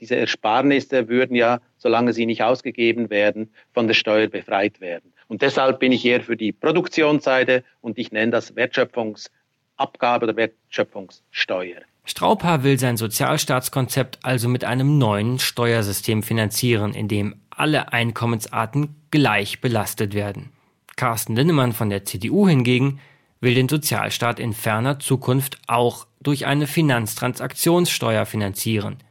diese 0.00 0.16
Ersparnisse 0.16 1.08
würden 1.08 1.34
ja, 1.34 1.60
solange 1.78 2.12
sie 2.12 2.26
nicht 2.26 2.42
ausgegeben 2.42 3.10
werden, 3.10 3.52
von 3.72 3.86
der 3.86 3.94
Steuer 3.94 4.28
befreit 4.28 4.80
werden. 4.80 5.12
Und 5.28 5.42
deshalb 5.42 5.78
bin 5.78 5.92
ich 5.92 6.04
eher 6.04 6.20
für 6.20 6.36
die 6.36 6.52
Produktionsseite 6.52 7.64
und 7.80 7.98
ich 7.98 8.12
nenne 8.12 8.32
das 8.32 8.56
Wertschöpfungsabgabe 8.56 10.24
oder 10.24 10.36
Wertschöpfungssteuer. 10.36 11.82
Strauper 12.04 12.64
will 12.64 12.78
sein 12.78 12.96
Sozialstaatskonzept 12.96 14.18
also 14.22 14.48
mit 14.48 14.64
einem 14.64 14.98
neuen 14.98 15.38
Steuersystem 15.38 16.22
finanzieren, 16.22 16.94
in 16.94 17.08
dem 17.08 17.36
alle 17.50 17.92
Einkommensarten 17.92 18.96
gleich 19.10 19.60
belastet 19.60 20.14
werden. 20.14 20.50
Carsten 20.96 21.36
Linnemann 21.36 21.72
von 21.72 21.90
der 21.90 22.04
CDU 22.04 22.48
hingegen 22.48 23.00
will 23.40 23.54
den 23.54 23.68
Sozialstaat 23.68 24.40
in 24.40 24.52
ferner 24.52 24.98
Zukunft 24.98 25.58
auch 25.66 26.06
durch 26.20 26.46
eine 26.46 26.66
Finanztransaktionssteuer 26.66 28.26
finanzieren– 28.26 28.96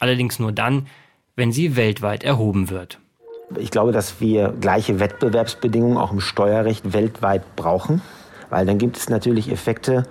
allerdings 0.00 0.38
nur 0.38 0.50
dann, 0.50 0.86
wenn 1.36 1.52
sie 1.52 1.76
weltweit 1.76 2.24
erhoben 2.24 2.70
wird. 2.70 2.98
Ich 3.56 3.70
glaube, 3.70 3.92
dass 3.92 4.20
wir 4.20 4.54
gleiche 4.60 5.00
Wettbewerbsbedingungen 5.00 5.96
auch 5.96 6.12
im 6.12 6.20
Steuerrecht 6.20 6.92
weltweit 6.92 7.56
brauchen, 7.56 8.02
weil 8.48 8.66
dann 8.66 8.78
gibt 8.78 8.96
es 8.96 9.08
natürlich 9.08 9.50
Effekte, 9.50 10.04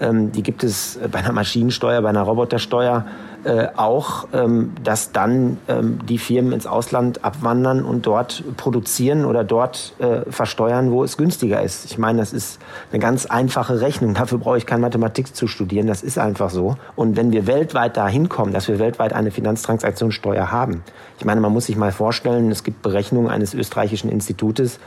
ähm, 0.00 0.32
die 0.32 0.42
gibt 0.42 0.64
es 0.64 0.98
bei 1.10 1.20
einer 1.20 1.32
Maschinensteuer, 1.32 2.02
bei 2.02 2.08
einer 2.08 2.22
Robotersteuer 2.22 3.06
äh, 3.44 3.68
auch, 3.76 4.26
ähm, 4.32 4.72
dass 4.82 5.12
dann 5.12 5.58
ähm, 5.68 6.00
die 6.06 6.18
Firmen 6.18 6.52
ins 6.52 6.66
Ausland 6.66 7.24
abwandern 7.24 7.84
und 7.84 8.06
dort 8.06 8.42
produzieren 8.56 9.24
oder 9.24 9.44
dort 9.44 9.92
äh, 9.98 10.30
versteuern, 10.30 10.90
wo 10.90 11.04
es 11.04 11.16
günstiger 11.16 11.62
ist. 11.62 11.84
Ich 11.84 11.98
meine, 11.98 12.18
das 12.20 12.32
ist 12.32 12.58
eine 12.90 13.00
ganz 13.00 13.26
einfache 13.26 13.80
Rechnung. 13.80 14.14
Dafür 14.24 14.38
brauche 14.38 14.56
ich 14.56 14.66
keine 14.66 14.80
Mathematik 14.80 15.36
zu 15.36 15.46
studieren. 15.46 15.86
Das 15.86 16.02
ist 16.02 16.18
einfach 16.18 16.48
so. 16.48 16.76
Und 16.96 17.16
wenn 17.16 17.32
wir 17.32 17.46
weltweit 17.46 17.96
dahin 17.96 18.28
kommen, 18.28 18.52
dass 18.52 18.66
wir 18.68 18.78
weltweit 18.78 19.12
eine 19.12 19.30
Finanztransaktionssteuer 19.30 20.50
haben, 20.50 20.82
ich 21.18 21.24
meine, 21.24 21.40
man 21.40 21.52
muss 21.52 21.66
sich 21.66 21.76
mal 21.76 21.92
vorstellen, 21.92 22.50
es 22.50 22.64
gibt 22.64 22.82
Berechnungen 22.82 23.30
eines 23.30 23.52
österreichischen 23.52 24.10
Institutes, 24.10 24.78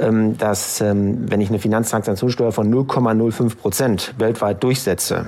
ähm, 0.00 0.36
dass 0.36 0.80
ähm, 0.80 1.30
wenn 1.30 1.40
ich 1.40 1.48
eine 1.48 1.60
Finanztransaktionssteuer 1.60 2.50
von 2.50 2.74
0,05 2.74 3.56
Prozent 3.56 4.14
weltweit 4.18 4.62
durchsetze, 4.64 5.26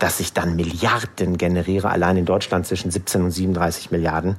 dass 0.00 0.18
ich 0.18 0.32
dann 0.32 0.56
Milliarden 0.56 1.38
generiere, 1.38 1.90
allein 1.90 2.16
in 2.16 2.24
Deutschland 2.24 2.66
zwischen 2.66 2.90
17 2.90 3.22
und 3.22 3.30
37 3.30 3.92
Milliarden. 3.92 4.36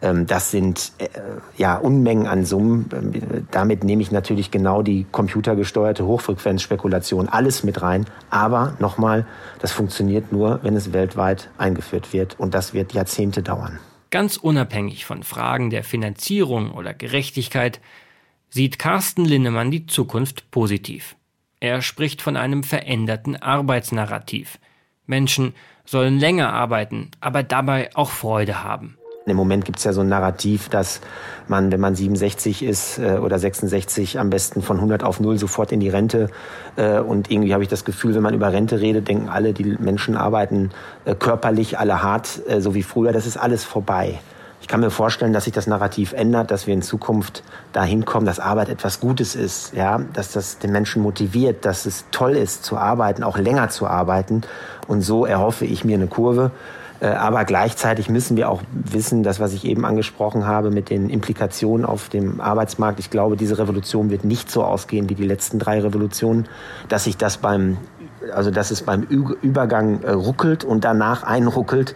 Ähm, 0.00 0.26
das 0.26 0.50
sind 0.50 0.92
äh, 0.98 1.08
ja 1.56 1.76
Unmengen 1.76 2.26
an 2.26 2.44
Summen. 2.44 3.46
Damit 3.50 3.82
nehme 3.82 4.02
ich 4.02 4.12
natürlich 4.12 4.50
genau 4.50 4.82
die 4.82 5.06
computergesteuerte 5.10 6.06
Hochfrequenzspekulation 6.06 7.28
alles 7.28 7.64
mit 7.64 7.82
rein. 7.82 8.06
Aber 8.30 8.76
nochmal, 8.78 9.26
das 9.60 9.72
funktioniert 9.72 10.30
nur, 10.30 10.60
wenn 10.62 10.76
es 10.76 10.92
weltweit 10.92 11.50
eingeführt 11.58 12.12
wird. 12.12 12.38
Und 12.38 12.54
das 12.54 12.74
wird 12.74 12.92
Jahrzehnte 12.92 13.42
dauern. 13.42 13.80
Ganz 14.10 14.36
unabhängig 14.36 15.04
von 15.04 15.22
Fragen 15.22 15.70
der 15.70 15.84
Finanzierung 15.84 16.70
oder 16.70 16.94
Gerechtigkeit 16.94 17.80
sieht 18.50 18.78
Carsten 18.78 19.24
Linnemann 19.24 19.70
die 19.70 19.86
Zukunft 19.86 20.50
positiv. 20.50 21.16
Er 21.60 21.82
spricht 21.82 22.22
von 22.22 22.36
einem 22.36 22.62
veränderten 22.62 23.36
Arbeitsnarrativ. 23.36 24.58
Menschen 25.08 25.54
sollen 25.84 26.18
länger 26.18 26.52
arbeiten, 26.52 27.10
aber 27.20 27.42
dabei 27.42 27.90
auch 27.94 28.10
Freude 28.10 28.62
haben. 28.62 28.98
Im 29.26 29.36
Moment 29.36 29.64
gibt 29.64 29.78
es 29.78 29.84
ja 29.84 29.92
so 29.92 30.00
ein 30.00 30.08
Narrativ, 30.08 30.68
dass 30.68 31.00
man, 31.48 31.70
wenn 31.70 31.80
man 31.80 31.94
67 31.94 32.62
ist 32.62 32.98
äh, 32.98 33.18
oder 33.18 33.38
66, 33.38 34.18
am 34.18 34.30
besten 34.30 34.62
von 34.62 34.76
100 34.76 35.02
auf 35.02 35.20
0 35.20 35.38
sofort 35.38 35.70
in 35.72 35.80
die 35.80 35.88
Rente. 35.88 36.30
Äh, 36.76 37.00
und 37.00 37.30
irgendwie 37.30 37.52
habe 37.52 37.62
ich 37.62 37.68
das 37.68 37.84
Gefühl, 37.84 38.14
wenn 38.14 38.22
man 38.22 38.34
über 38.34 38.52
Rente 38.52 38.80
redet, 38.80 39.08
denken 39.08 39.28
alle, 39.28 39.52
die 39.52 39.64
Menschen 39.78 40.16
arbeiten 40.16 40.70
äh, 41.04 41.14
körperlich, 41.14 41.78
alle 41.78 42.02
hart, 42.02 42.40
äh, 42.48 42.60
so 42.60 42.74
wie 42.74 42.82
früher. 42.82 43.12
Das 43.12 43.26
ist 43.26 43.36
alles 43.36 43.64
vorbei. 43.64 44.18
Ich 44.60 44.66
kann 44.66 44.80
mir 44.80 44.90
vorstellen, 44.90 45.32
dass 45.32 45.44
sich 45.44 45.52
das 45.52 45.66
Narrativ 45.66 46.12
ändert, 46.12 46.50
dass 46.50 46.66
wir 46.66 46.74
in 46.74 46.82
Zukunft 46.82 47.42
dahin 47.72 48.04
kommen, 48.04 48.26
dass 48.26 48.40
Arbeit 48.40 48.68
etwas 48.68 49.00
Gutes 49.00 49.34
ist, 49.34 49.72
ja, 49.74 50.00
dass 50.12 50.32
das 50.32 50.58
den 50.58 50.72
Menschen 50.72 51.02
motiviert, 51.02 51.64
dass 51.64 51.86
es 51.86 52.04
toll 52.10 52.36
ist 52.36 52.64
zu 52.64 52.76
arbeiten, 52.76 53.22
auch 53.22 53.38
länger 53.38 53.68
zu 53.68 53.86
arbeiten. 53.86 54.42
Und 54.86 55.02
so 55.02 55.26
erhoffe 55.26 55.64
ich 55.64 55.84
mir 55.84 55.96
eine 55.96 56.08
Kurve. 56.08 56.50
Äh, 57.00 57.08
aber 57.08 57.44
gleichzeitig 57.44 58.08
müssen 58.08 58.36
wir 58.36 58.48
auch 58.50 58.62
wissen, 58.72 59.22
das, 59.22 59.38
was 59.38 59.52
ich 59.52 59.64
eben 59.64 59.84
angesprochen 59.84 60.46
habe 60.46 60.70
mit 60.70 60.90
den 60.90 61.10
Implikationen 61.10 61.86
auf 61.86 62.08
dem 62.08 62.40
Arbeitsmarkt. 62.40 62.98
Ich 62.98 63.10
glaube, 63.10 63.36
diese 63.36 63.58
Revolution 63.58 64.10
wird 64.10 64.24
nicht 64.24 64.50
so 64.50 64.64
ausgehen 64.64 65.08
wie 65.08 65.14
die 65.14 65.24
letzten 65.24 65.58
drei 65.58 65.80
Revolutionen, 65.80 66.48
dass 66.88 67.04
sich 67.04 67.16
das 67.16 67.36
beim, 67.36 67.78
also 68.34 68.50
dass 68.50 68.70
es 68.70 68.82
beim 68.82 69.02
Übergang 69.02 70.02
äh, 70.02 70.10
ruckelt 70.10 70.64
und 70.64 70.84
danach 70.84 71.22
einruckelt, 71.22 71.94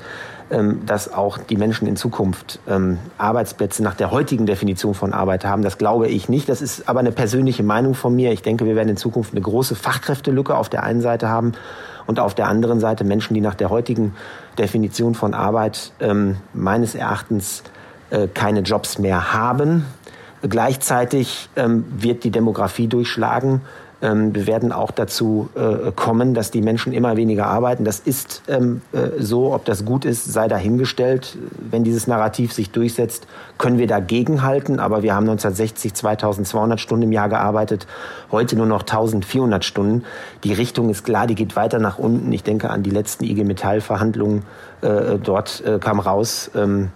dass 0.85 1.13
auch 1.13 1.39
die 1.39 1.57
Menschen 1.57 1.89
in 1.89 1.97
Zukunft 1.97 2.61
ähm, 2.69 2.99
Arbeitsplätze 3.17 3.83
nach 3.83 3.95
der 3.95 4.11
heutigen 4.11 4.45
Definition 4.45 4.93
von 4.93 5.15
Arbeit 5.15 5.45
haben. 5.45 5.63
Das 5.63 5.79
glaube 5.79 6.09
ich 6.09 6.29
nicht. 6.29 6.49
Das 6.49 6.61
ist 6.61 6.89
aber 6.89 7.01
eine 7.01 7.13
persönliche 7.13 7.63
Meinung 7.63 7.95
von 7.95 8.15
mir. 8.15 8.33
Ich 8.33 8.43
denke, 8.43 8.67
wir 8.67 8.77
werden 8.77 8.91
in 8.91 8.97
Zukunft 8.99 9.33
eine 9.33 9.41
große 9.41 9.75
Fachkräftelücke 9.75 10.55
auf 10.55 10.69
der 10.69 10.83
einen 10.83 11.01
Seite 11.01 11.29
haben 11.29 11.53
und 12.07 12.21
auf 12.21 12.35
der 12.35 12.49
anderen 12.49 12.81
Seite 12.81 13.05
Menschen, 13.05 13.35
die 13.35 13.41
nach 13.41 13.55
der 13.55 13.71
heutigen 13.71 14.15
Definition 14.59 15.15
von 15.15 15.33
Arbeit 15.33 15.93
ähm, 16.01 16.37
meines 16.53 16.95
Erachtens 16.95 17.63
äh, 18.11 18.29
keine 18.29 18.61
Jobs 18.61 18.99
mehr 18.99 19.33
haben. 19.33 19.87
Gleichzeitig 20.43 21.49
ähm, 21.57 21.85
wird 21.97 22.25
die 22.25 22.31
Demografie 22.31 22.89
durchschlagen. 22.89 23.63
Ähm, 24.03 24.35
wir 24.35 24.49
werden 24.49 24.73
auch 24.73 24.91
dazu 24.91 25.49
äh, 25.55 25.93
kommen, 25.93 26.35
dass 26.35 26.51
die 26.51 26.61
Menschen 26.61 26.93
immer 26.93 27.17
weniger 27.17 27.47
arbeiten. 27.47 27.85
Das 27.85 28.01
ist 28.01 28.43
ähm, 28.49 28.83
äh, 28.93 29.21
so, 29.21 29.55
ob 29.55 29.65
das 29.65 29.85
gut 29.85 30.05
ist, 30.05 30.25
sei 30.25 30.49
dahingestellt. 30.49 31.39
Wenn 31.71 31.85
dieses 31.85 32.09
Narrativ 32.09 32.53
sich 32.53 32.71
durchsetzt, 32.71 33.29
können 33.59 33.79
wir 33.79 33.87
dagegenhalten. 33.87 34.81
Aber 34.81 35.05
wir 35.05 35.15
haben 35.15 35.29
1960 35.29 35.95
2200 35.95 36.81
Stunden 36.81 37.05
im 37.05 37.13
Jahr 37.13 37.29
gearbeitet, 37.29 37.87
heute 38.33 38.57
nur 38.57 38.67
noch 38.67 38.81
1400 38.81 39.65
Stunden. 39.65 40.05
Die 40.43 40.53
Richtung 40.53 40.91
ist 40.91 41.05
klar, 41.05 41.29
die 41.29 41.37
geht 41.37 41.55
weiter 41.55 41.79
nach 41.79 41.99
unten. 41.99 42.33
Ich 42.33 42.43
denke 42.43 42.71
an 42.71 42.83
die 42.83 42.91
letzten 42.91 43.25
IG 43.25 43.45
Metall-Verhandlungen. 43.45 44.43
Äh, 44.81 45.19
dort 45.23 45.63
kam 45.81 46.01
raus, 46.01 46.51
ähm, 46.57 46.91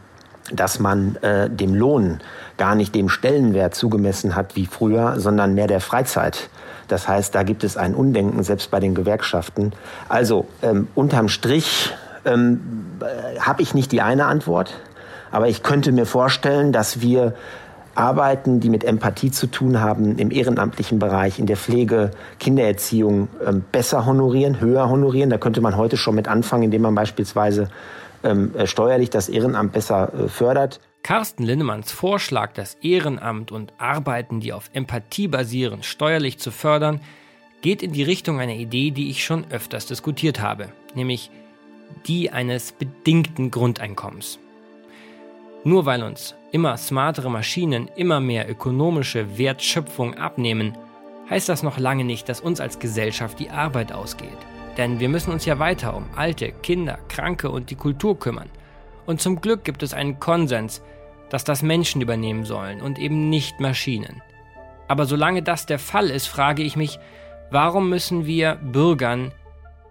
dass 0.53 0.79
man 0.79 1.19
dem 1.23 1.75
Lohn 1.75 2.21
gar 2.57 2.77
nicht 2.77 2.95
dem 2.95 3.09
Stellenwert 3.09 3.75
zugemessen 3.75 4.37
hat 4.37 4.55
wie 4.55 4.67
früher, 4.67 5.19
sondern 5.19 5.55
mehr 5.55 5.67
der 5.67 5.81
Freizeit. 5.81 6.49
Das 6.89 7.09
heißt, 7.09 7.35
da 7.35 7.43
gibt 7.43 7.65
es 7.65 7.77
ein 7.77 7.95
Undenken, 7.95 8.43
selbst 8.43 8.71
bei 8.71 8.81
den 8.81 8.95
Gewerkschaften. 8.95 9.73
Also 10.09 10.47
ähm, 10.63 10.89
unterm 10.95 11.29
Strich 11.29 11.93
ähm, 12.25 12.61
äh, 13.01 13.41
habe 13.41 13.63
ich 13.63 13.75
nicht 13.75 13.93
die 13.93 14.03
eine 14.03 14.27
Antwort, 14.27 14.75
aber 15.31 15.49
ich 15.49 15.63
könnte 15.63 15.93
mir 15.93 16.07
vorstellen, 16.07 16.73
dass 16.73 17.01
wir 17.01 17.35
Arbeiten, 17.97 18.61
die 18.61 18.69
mit 18.69 18.85
Empathie 18.85 19.31
zu 19.31 19.47
tun 19.47 19.81
haben, 19.81 20.19
im 20.19 20.31
ehrenamtlichen 20.31 20.99
Bereich, 20.99 21.39
in 21.39 21.47
der 21.47 21.57
Pflege, 21.57 22.11
Kindererziehung 22.39 23.29
ähm, 23.45 23.65
besser 23.73 24.05
honorieren, 24.05 24.61
höher 24.61 24.89
honorieren. 24.89 25.31
Da 25.31 25.39
könnte 25.39 25.61
man 25.61 25.77
heute 25.77 25.97
schon 25.97 26.15
mit 26.15 26.29
anfangen, 26.29 26.65
indem 26.65 26.83
man 26.83 26.95
beispielsweise 26.95 27.69
ähm, 28.23 28.55
äh, 28.57 28.67
steuerlich 28.67 29.11
das 29.11 29.29
Ehrenamt 29.29 29.73
besser 29.73 30.13
äh, 30.13 30.29
fördert. 30.29 30.81
Carsten 31.07 31.45
Linnemanns 31.45 31.93
Vorschlag, 31.93 32.53
das 32.55 32.75
Ehrenamt 32.83 33.53
und 33.53 33.73
Arbeiten, 33.79 34.41
die 34.41 34.53
auf 34.53 34.71
Empathie 34.73 35.29
basieren, 35.29 35.85
steuerlich 35.85 36.39
zu 36.39 36.51
fördern, 36.51 37.01
geht 37.63 37.85
in 37.85 37.93
die 37.93 38.03
Richtung 38.03 38.41
einer 38.41 38.55
Idee, 38.55 38.91
die 38.91 39.09
ich 39.09 39.25
schon 39.25 39.49
öfters 39.53 39.87
diskutiert 39.87 40.41
habe, 40.41 40.73
nämlich 40.97 41.31
die 42.09 42.33
eines 42.33 42.73
bedingten 42.73 43.53
Grundeinkommens. 43.53 44.41
Nur 45.63 45.87
weil 45.87 46.03
uns 46.03 46.35
immer 46.51 46.77
smartere 46.77 47.31
Maschinen 47.31 47.89
immer 47.95 48.19
mehr 48.19 48.51
ökonomische 48.51 49.39
Wertschöpfung 49.39 50.15
abnehmen, 50.15 50.77
heißt 51.31 51.49
das 51.49 51.63
noch 51.63 51.79
lange 51.79 52.03
nicht, 52.03 52.29
dass 52.29 52.41
uns 52.41 52.61
als 52.61 52.81
Gesellschaft 52.81 53.39
die 53.39 53.51
Arbeit 53.51 53.93
ausgeht. 53.93 54.39
Denn 54.77 54.99
wir 54.99 55.09
müssen 55.09 55.31
uns 55.31 55.45
ja 55.45 55.61
weiter 55.61 55.97
um 55.97 56.07
Alte, 56.17 56.51
Kinder, 56.51 56.99
Kranke 57.07 57.49
und 57.49 57.71
die 57.71 57.77
Kultur 57.77 58.19
kümmern. 58.19 58.51
Und 59.07 59.21
zum 59.21 59.41
Glück 59.41 59.63
gibt 59.63 59.85
es 59.85 59.95
einen 59.95 60.19
Konsens, 60.19 60.83
dass 61.31 61.45
das 61.45 61.63
Menschen 61.63 62.01
übernehmen 62.01 62.45
sollen 62.45 62.81
und 62.81 62.99
eben 62.99 63.29
nicht 63.29 63.61
Maschinen. 63.61 64.23
Aber 64.89 65.07
solange 65.07 65.43
das 65.43 65.67
der 65.67 65.79
Fall 65.79 66.11
ist, 66.11 66.27
frage 66.27 66.63
ich 66.63 66.77
mich, 66.77 66.99
warum 67.51 67.89
müssen 67.89 68.27
wir 68.27 68.57
Bürgern, 68.57 69.33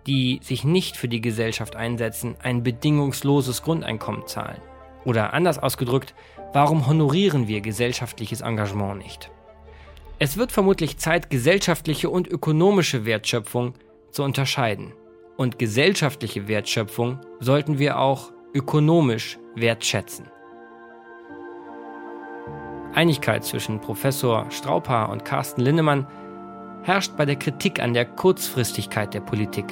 die 0.07 0.39
sich 0.41 0.63
nicht 0.63 0.97
für 0.97 1.07
die 1.07 1.21
Gesellschaft 1.21 1.75
einsetzen, 1.75 2.35
ein 2.41 2.63
bedingungsloses 2.63 3.63
Grundeinkommen 3.63 4.27
zahlen? 4.27 4.61
Oder 5.03 5.33
anders 5.33 5.59
ausgedrückt, 5.59 6.15
warum 6.53 6.87
honorieren 6.87 7.47
wir 7.47 7.61
gesellschaftliches 7.61 8.41
Engagement 8.41 9.03
nicht? 9.03 9.29
Es 10.17 10.37
wird 10.37 10.51
vermutlich 10.53 10.97
Zeit, 10.97 11.29
gesellschaftliche 11.29 12.09
und 12.09 12.27
ökonomische 12.27 13.05
Wertschöpfung 13.05 13.73
zu 14.11 14.23
unterscheiden. 14.23 14.93
Und 15.35 15.59
gesellschaftliche 15.59 16.47
Wertschöpfung 16.47 17.19
sollten 17.41 17.79
wir 17.79 17.99
auch 17.99 18.31
ökonomisch 18.53 19.37
wertschätzen. 19.55 20.27
Einigkeit 22.95 23.43
zwischen 23.43 23.81
Professor 23.81 24.49
Strauper 24.49 25.09
und 25.09 25.25
Carsten 25.25 25.61
Linnemann 25.61 26.07
herrscht 26.83 27.17
bei 27.17 27.25
der 27.25 27.35
Kritik 27.35 27.81
an 27.81 27.93
der 27.93 28.05
Kurzfristigkeit 28.05 29.13
der 29.13 29.21
Politik. 29.21 29.65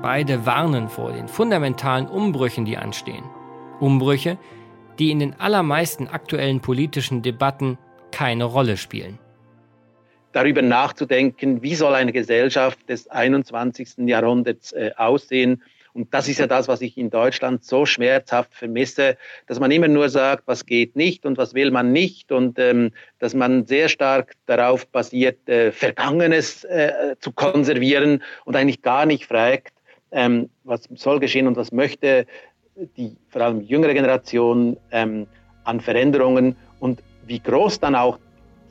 Beide 0.00 0.46
warnen 0.46 0.88
vor 0.88 1.12
den 1.12 1.28
fundamentalen 1.28 2.06
Umbrüchen, 2.06 2.64
die 2.64 2.76
anstehen. 2.76 3.24
Umbrüche, 3.80 4.38
die 4.98 5.10
in 5.10 5.18
den 5.18 5.40
allermeisten 5.40 6.08
aktuellen 6.08 6.60
politischen 6.60 7.22
Debatten 7.22 7.78
keine 8.12 8.44
Rolle 8.44 8.76
spielen. 8.76 9.18
Darüber 10.32 10.62
nachzudenken, 10.62 11.62
wie 11.62 11.74
soll 11.74 11.94
eine 11.94 12.12
Gesellschaft 12.12 12.88
des 12.88 13.08
21. 13.08 14.06
Jahrhunderts 14.06 14.72
äh, 14.72 14.90
aussehen, 14.96 15.62
und 15.94 16.12
das 16.12 16.28
ist 16.28 16.40
ja 16.40 16.48
das, 16.48 16.66
was 16.66 16.80
ich 16.80 16.98
in 16.98 17.08
Deutschland 17.08 17.64
so 17.64 17.86
schmerzhaft 17.86 18.52
vermisse, 18.52 19.16
dass 19.46 19.60
man 19.60 19.70
immer 19.70 19.86
nur 19.86 20.08
sagt, 20.08 20.42
was 20.46 20.66
geht 20.66 20.96
nicht 20.96 21.24
und 21.24 21.38
was 21.38 21.54
will 21.54 21.70
man 21.70 21.92
nicht 21.92 22.32
und 22.32 22.58
ähm, 22.58 22.90
dass 23.20 23.32
man 23.32 23.64
sehr 23.66 23.88
stark 23.88 24.32
darauf 24.46 24.88
basiert, 24.88 25.48
äh, 25.48 25.70
Vergangenes 25.70 26.64
äh, 26.64 27.14
zu 27.20 27.30
konservieren 27.30 28.24
und 28.44 28.56
eigentlich 28.56 28.82
gar 28.82 29.06
nicht 29.06 29.26
fragt, 29.26 29.72
ähm, 30.10 30.50
was 30.64 30.88
soll 30.96 31.20
geschehen 31.20 31.46
und 31.46 31.56
was 31.56 31.70
möchte 31.70 32.26
die 32.96 33.16
vor 33.28 33.42
allem 33.42 33.60
jüngere 33.60 33.94
Generation 33.94 34.76
ähm, 34.90 35.28
an 35.62 35.80
Veränderungen 35.80 36.56
und 36.80 37.04
wie 37.24 37.38
groß 37.38 37.78
dann 37.78 37.94
auch 37.94 38.18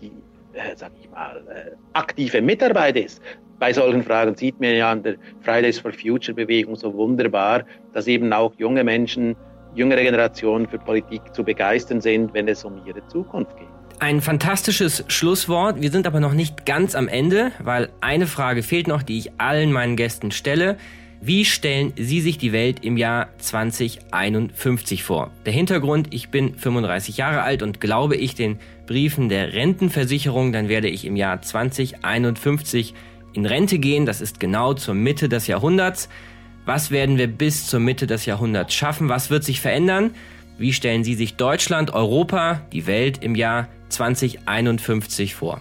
die, 0.02 0.12
äh, 0.54 0.76
sag 0.76 0.92
ich 1.02 1.10
mal, 1.10 1.42
äh, 1.48 1.72
aktive 1.94 2.42
Mitarbeit 2.42 2.98
ist 2.98 3.22
bei 3.64 3.72
solchen 3.72 4.04
Fragen 4.04 4.36
sieht 4.36 4.60
man 4.60 4.76
ja 4.76 4.92
an 4.92 5.04
der 5.04 5.16
Fridays 5.40 5.80
for 5.80 5.94
Future 5.94 6.36
Bewegung 6.36 6.76
so 6.76 6.94
wunderbar, 6.94 7.64
dass 7.94 8.08
eben 8.08 8.34
auch 8.34 8.52
junge 8.58 8.84
Menschen, 8.84 9.38
jüngere 9.74 10.04
Generationen 10.04 10.68
für 10.68 10.78
Politik 10.78 11.22
zu 11.34 11.46
begeistern 11.46 12.02
sind, 12.02 12.34
wenn 12.34 12.50
es 12.50 12.66
um 12.66 12.86
ihre 12.86 13.08
Zukunft 13.08 13.56
geht. 13.56 13.70
Ein 14.00 14.20
fantastisches 14.20 15.06
Schlusswort. 15.08 15.82
Wir 15.82 15.92
sind 15.92 16.08
aber 16.08 16.20
noch 16.20 16.34
nicht 16.34 16.66
ganz 16.66 16.94
am 16.94 17.08
Ende, 17.08 17.54
weil 17.64 17.88
eine 18.02 18.28
Frage 18.28 18.64
fehlt 18.64 18.90
noch, 18.90 19.02
die 19.02 19.18
ich 19.18 19.32
allen 19.38 19.72
meinen 19.72 19.96
Gästen 19.96 20.32
stelle. 20.32 20.76
Wie 21.22 21.46
stellen 21.46 21.94
Sie 21.96 22.20
sich 22.20 22.38
die 22.38 22.52
Welt 22.52 22.84
im 22.84 22.98
Jahr 22.98 23.30
2051 23.38 25.04
vor? 25.06 25.32
Der 25.46 25.54
Hintergrund, 25.54 26.14
ich 26.14 26.28
bin 26.28 26.56
35 26.56 27.16
Jahre 27.16 27.44
alt 27.44 27.64
und 27.64 27.80
glaube 27.80 28.18
ich 28.18 28.36
den 28.36 28.60
Briefen 28.88 29.30
der 29.30 29.54
Rentenversicherung, 29.54 30.52
dann 30.52 30.68
werde 30.68 30.90
ich 30.90 31.06
im 31.06 31.16
Jahr 31.16 31.42
2051 31.42 32.94
in 33.34 33.46
Rente 33.46 33.80
gehen, 33.80 34.06
das 34.06 34.22
ist 34.22 34.40
genau 34.40 34.74
zur 34.74 34.94
Mitte 34.94 35.28
des 35.30 35.48
Jahrhunderts. 35.48 36.10
Was 36.66 36.92
werden 36.92 37.18
wir 37.18 37.28
bis 37.28 37.68
zur 37.68 37.80
Mitte 37.80 38.08
des 38.08 38.26
Jahrhunderts 38.26 38.74
schaffen? 38.74 39.10
Was 39.10 39.30
wird 39.30 39.44
sich 39.44 39.60
verändern? 39.60 40.12
Wie 40.58 40.72
stellen 40.72 41.04
Sie 41.04 41.16
sich 41.16 41.36
Deutschland, 41.36 41.94
Europa, 41.94 42.62
die 42.72 42.88
Welt 42.88 43.24
im 43.24 43.36
Jahr 43.36 43.68
2051 43.90 45.36
vor? 45.36 45.60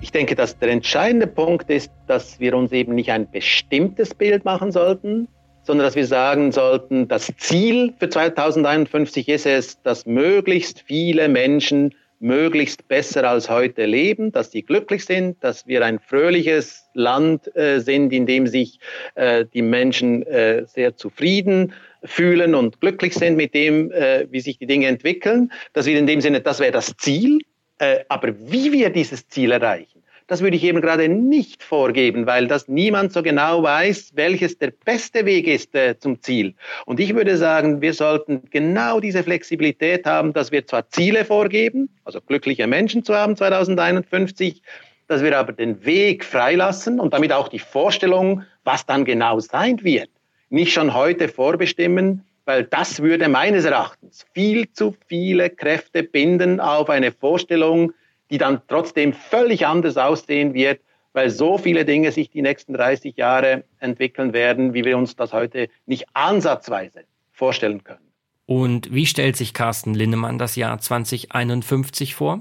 Ich 0.00 0.12
denke, 0.12 0.34
dass 0.34 0.58
der 0.58 0.68
entscheidende 0.68 1.26
Punkt 1.26 1.70
ist, 1.70 1.90
dass 2.06 2.38
wir 2.38 2.54
uns 2.54 2.70
eben 2.72 2.94
nicht 2.94 3.10
ein 3.10 3.30
bestimmtes 3.30 4.14
Bild 4.14 4.44
machen 4.44 4.70
sollten, 4.70 5.28
sondern 5.62 5.86
dass 5.86 5.96
wir 5.96 6.06
sagen 6.06 6.52
sollten, 6.52 7.08
das 7.08 7.32
Ziel 7.38 7.94
für 7.98 8.10
2051 8.10 9.28
ist 9.28 9.46
es, 9.46 9.80
dass 9.82 10.04
möglichst 10.04 10.82
viele 10.86 11.28
Menschen 11.28 11.94
möglichst 12.24 12.88
besser 12.88 13.28
als 13.28 13.50
heute 13.50 13.84
leben, 13.84 14.32
dass 14.32 14.50
sie 14.50 14.62
glücklich 14.62 15.04
sind, 15.04 15.44
dass 15.44 15.66
wir 15.66 15.84
ein 15.84 15.98
fröhliches 15.98 16.88
Land 16.94 17.54
äh, 17.54 17.80
sind, 17.80 18.12
in 18.12 18.24
dem 18.24 18.46
sich 18.46 18.80
äh, 19.14 19.44
die 19.52 19.60
Menschen 19.60 20.22
äh, 20.22 20.64
sehr 20.66 20.96
zufrieden 20.96 21.74
fühlen 22.02 22.54
und 22.54 22.80
glücklich 22.80 23.14
sind 23.14 23.36
mit 23.36 23.54
dem, 23.54 23.92
äh, 23.92 24.26
wie 24.30 24.40
sich 24.40 24.58
die 24.58 24.66
Dinge 24.66 24.86
entwickeln. 24.86 25.52
Dass 25.74 25.84
wir 25.84 25.98
in 25.98 26.06
dem 26.06 26.22
Sinne, 26.22 26.40
das 26.40 26.60
wäre 26.60 26.72
das 26.72 26.96
Ziel. 26.96 27.40
Äh, 27.78 28.04
aber 28.08 28.34
wie 28.50 28.72
wir 28.72 28.88
dieses 28.88 29.28
Ziel 29.28 29.52
erreichen, 29.52 30.03
das 30.26 30.40
würde 30.40 30.56
ich 30.56 30.64
eben 30.64 30.80
gerade 30.80 31.08
nicht 31.08 31.62
vorgeben, 31.62 32.26
weil 32.26 32.46
das 32.46 32.68
niemand 32.68 33.12
so 33.12 33.22
genau 33.22 33.62
weiß, 33.62 34.12
welches 34.14 34.58
der 34.58 34.72
beste 34.84 35.26
Weg 35.26 35.46
ist 35.46 35.74
äh, 35.74 35.98
zum 35.98 36.22
Ziel. 36.22 36.54
Und 36.86 37.00
ich 37.00 37.14
würde 37.14 37.36
sagen, 37.36 37.82
wir 37.82 37.92
sollten 37.92 38.42
genau 38.50 39.00
diese 39.00 39.22
Flexibilität 39.22 40.06
haben, 40.06 40.32
dass 40.32 40.50
wir 40.50 40.66
zwar 40.66 40.88
Ziele 40.88 41.24
vorgeben, 41.24 41.90
also 42.04 42.20
glückliche 42.20 42.66
Menschen 42.66 43.04
zu 43.04 43.14
haben 43.14 43.36
2051, 43.36 44.62
dass 45.06 45.22
wir 45.22 45.38
aber 45.38 45.52
den 45.52 45.84
Weg 45.84 46.24
freilassen 46.24 46.98
und 47.00 47.12
damit 47.12 47.32
auch 47.32 47.48
die 47.48 47.58
Vorstellung, 47.58 48.42
was 48.64 48.86
dann 48.86 49.04
genau 49.04 49.40
sein 49.40 49.84
wird, 49.84 50.08
nicht 50.48 50.72
schon 50.72 50.94
heute 50.94 51.28
vorbestimmen, 51.28 52.24
weil 52.46 52.64
das 52.64 53.02
würde 53.02 53.28
meines 53.28 53.64
Erachtens 53.64 54.24
viel 54.32 54.70
zu 54.72 54.94
viele 55.06 55.50
Kräfte 55.50 56.02
binden 56.02 56.60
auf 56.60 56.88
eine 56.88 57.12
Vorstellung, 57.12 57.92
die 58.34 58.38
dann 58.38 58.62
trotzdem 58.66 59.12
völlig 59.12 59.64
anders 59.64 59.96
aussehen 59.96 60.54
wird, 60.54 60.80
weil 61.12 61.30
so 61.30 61.56
viele 61.56 61.84
Dinge 61.84 62.10
sich 62.10 62.30
die 62.30 62.42
nächsten 62.42 62.74
30 62.74 63.16
Jahre 63.16 63.62
entwickeln 63.78 64.32
werden, 64.32 64.74
wie 64.74 64.84
wir 64.84 64.98
uns 64.98 65.14
das 65.14 65.32
heute 65.32 65.68
nicht 65.86 66.06
ansatzweise 66.14 67.04
vorstellen 67.30 67.84
können. 67.84 68.00
Und 68.46 68.92
wie 68.92 69.06
stellt 69.06 69.36
sich 69.36 69.54
Carsten 69.54 69.94
Linnemann 69.94 70.38
das 70.38 70.56
Jahr 70.56 70.80
2051 70.80 72.16
vor? 72.16 72.40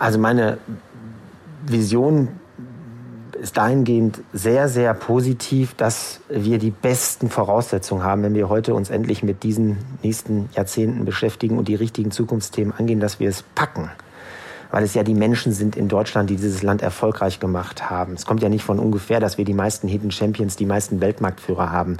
Also 0.00 0.18
meine 0.18 0.58
Vision 1.64 2.40
ist 3.40 3.56
dahingehend 3.56 4.22
sehr, 4.32 4.68
sehr 4.68 4.94
positiv, 4.94 5.74
dass 5.74 6.22
wir 6.28 6.58
die 6.58 6.72
besten 6.72 7.30
Voraussetzungen 7.30 8.02
haben, 8.02 8.24
wenn 8.24 8.34
wir 8.34 8.48
heute 8.48 8.74
uns 8.74 8.90
endlich 8.90 9.22
mit 9.22 9.44
diesen 9.44 9.78
nächsten 10.02 10.48
Jahrzehnten 10.56 11.04
beschäftigen 11.04 11.56
und 11.56 11.68
die 11.68 11.76
richtigen 11.76 12.10
Zukunftsthemen 12.10 12.74
angehen, 12.76 12.98
dass 12.98 13.20
wir 13.20 13.28
es 13.28 13.44
packen 13.54 13.90
weil 14.70 14.84
es 14.84 14.94
ja 14.94 15.02
die 15.02 15.14
Menschen 15.14 15.52
sind 15.52 15.76
in 15.76 15.88
Deutschland, 15.88 16.30
die 16.30 16.36
dieses 16.36 16.62
Land 16.62 16.82
erfolgreich 16.82 17.40
gemacht 17.40 17.90
haben. 17.90 18.14
Es 18.14 18.26
kommt 18.26 18.42
ja 18.42 18.48
nicht 18.48 18.64
von 18.64 18.78
ungefähr, 18.78 19.20
dass 19.20 19.38
wir 19.38 19.44
die 19.44 19.54
meisten 19.54 19.88
Hidden 19.88 20.10
Champions, 20.10 20.56
die 20.56 20.66
meisten 20.66 21.00
Weltmarktführer 21.00 21.70
haben, 21.70 21.98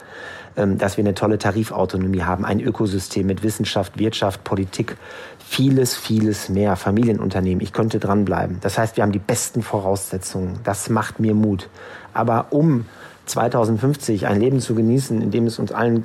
ähm, 0.56 0.78
dass 0.78 0.96
wir 0.96 1.02
eine 1.02 1.14
tolle 1.14 1.38
Tarifautonomie 1.38 2.22
haben, 2.22 2.44
ein 2.44 2.60
Ökosystem 2.60 3.26
mit 3.26 3.42
Wissenschaft, 3.42 3.98
Wirtschaft, 3.98 4.44
Politik, 4.44 4.96
vieles, 5.38 5.96
vieles 5.96 6.48
mehr, 6.48 6.76
Familienunternehmen. 6.76 7.60
Ich 7.62 7.72
könnte 7.72 7.98
dranbleiben. 7.98 8.58
Das 8.60 8.78
heißt, 8.78 8.96
wir 8.96 9.02
haben 9.02 9.12
die 9.12 9.18
besten 9.18 9.62
Voraussetzungen. 9.62 10.60
Das 10.64 10.90
macht 10.90 11.20
mir 11.20 11.34
Mut. 11.34 11.68
Aber 12.14 12.46
um 12.50 12.86
2050 13.26 14.26
ein 14.26 14.40
Leben 14.40 14.60
zu 14.60 14.74
genießen, 14.74 15.22
in 15.22 15.30
dem 15.30 15.46
es 15.46 15.58
uns 15.58 15.72
allen 15.72 16.04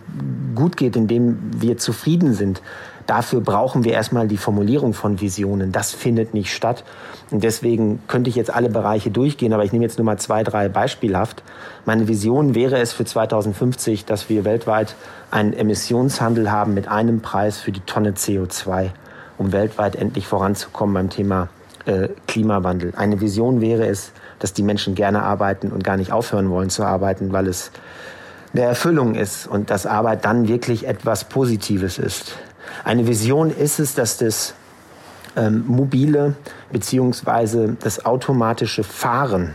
gut 0.54 0.78
geht, 0.78 0.96
in 0.96 1.08
dem 1.08 1.38
wir 1.58 1.78
zufrieden 1.78 2.34
sind, 2.34 2.62
Dafür 3.08 3.42
brauchen 3.42 3.84
wir 3.84 3.94
erstmal 3.94 4.28
die 4.28 4.38
Formulierung 4.38 4.94
von 4.94 5.22
Visionen. 5.22 5.72
Das 5.72 5.94
findet 5.94 6.34
nicht 6.34 6.54
statt. 6.54 6.84
Und 7.32 7.44
deswegen 7.44 8.02
könnte 8.08 8.30
ich 8.30 8.36
jetzt 8.36 8.54
alle 8.54 8.70
Bereiche 8.70 9.12
durchgehen, 9.12 9.54
aber 9.54 9.64
ich 9.64 9.72
nehme 9.72 9.86
jetzt 9.86 9.98
nur 9.98 10.06
mal 10.06 10.18
zwei, 10.18 10.44
drei 10.44 10.70
beispielhaft. 10.70 11.44
Meine 11.86 12.08
Vision 12.08 12.56
wäre 12.56 12.80
es 12.80 12.94
für 12.94 13.06
2050, 13.06 14.06
dass 14.06 14.30
wir 14.30 14.44
weltweit 14.46 14.96
einen 15.32 15.54
Emissionshandel 15.54 16.52
haben 16.52 16.74
mit 16.74 16.88
einem 16.88 17.22
Preis 17.22 17.60
für 17.60 17.72
die 17.72 17.82
Tonne 17.82 18.12
CO2, 18.12 18.90
um 19.38 19.52
weltweit 19.52 19.96
endlich 19.96 20.28
voranzukommen 20.28 20.94
beim 20.94 21.10
Thema 21.10 21.50
äh, 21.86 22.10
Klimawandel. 22.28 22.94
Eine 22.96 23.22
Vision 23.22 23.62
wäre 23.62 23.86
es, 23.86 24.12
dass 24.40 24.54
die 24.54 24.64
Menschen 24.64 24.96
gerne 24.96 25.24
arbeiten 25.24 25.72
und 25.72 25.84
gar 25.84 25.98
nicht 25.98 26.12
aufhören 26.12 26.50
wollen 26.50 26.70
zu 26.70 26.84
arbeiten, 26.84 27.32
weil 27.32 27.48
es 27.48 27.72
eine 28.54 28.64
Erfüllung 28.64 29.16
ist 29.16 29.48
und 29.48 29.70
dass 29.70 29.86
Arbeit 29.86 30.26
dann 30.26 30.48
wirklich 30.48 30.88
etwas 30.88 31.26
Positives 31.26 32.00
ist. 32.00 32.38
Eine 32.84 33.08
Vision 33.08 33.50
ist 33.52 33.80
es, 33.80 33.96
dass 33.96 34.18
das 34.18 34.54
ähm, 35.36 35.66
mobile 35.68 36.36
beziehungsweise 36.72 37.78
das 37.82 38.06
automatische 38.06 38.84
Fahren, 38.84 39.54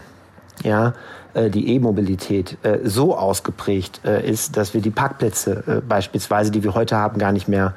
ja, 0.62 0.94
äh, 1.34 1.50
die 1.50 1.74
E-Mobilität 1.74 2.58
äh, 2.62 2.78
so 2.84 3.16
ausgeprägt 3.16 4.00
äh, 4.04 4.28
ist, 4.28 4.56
dass 4.56 4.74
wir 4.74 4.80
die 4.80 4.90
Parkplätze 4.90 5.62
äh, 5.66 5.80
beispielsweise, 5.80 6.50
die 6.50 6.62
wir 6.62 6.74
heute 6.74 6.96
haben, 6.96 7.18
gar 7.18 7.32
nicht 7.32 7.48
mehr 7.48 7.74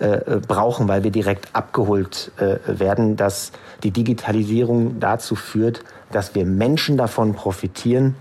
äh, 0.00 0.06
äh, 0.06 0.40
brauchen, 0.46 0.88
weil 0.88 1.04
wir 1.04 1.10
direkt 1.10 1.54
abgeholt 1.54 2.32
werden, 2.66 3.16
dass 3.16 3.52
die 3.82 3.90
Digitalisierung 3.90 4.98
dazu 4.98 5.34
führt, 5.34 5.84
dass 6.10 6.34
wir 6.34 6.46
Menschen 6.46 6.96
davon 6.96 7.34
profitieren, 7.34 8.16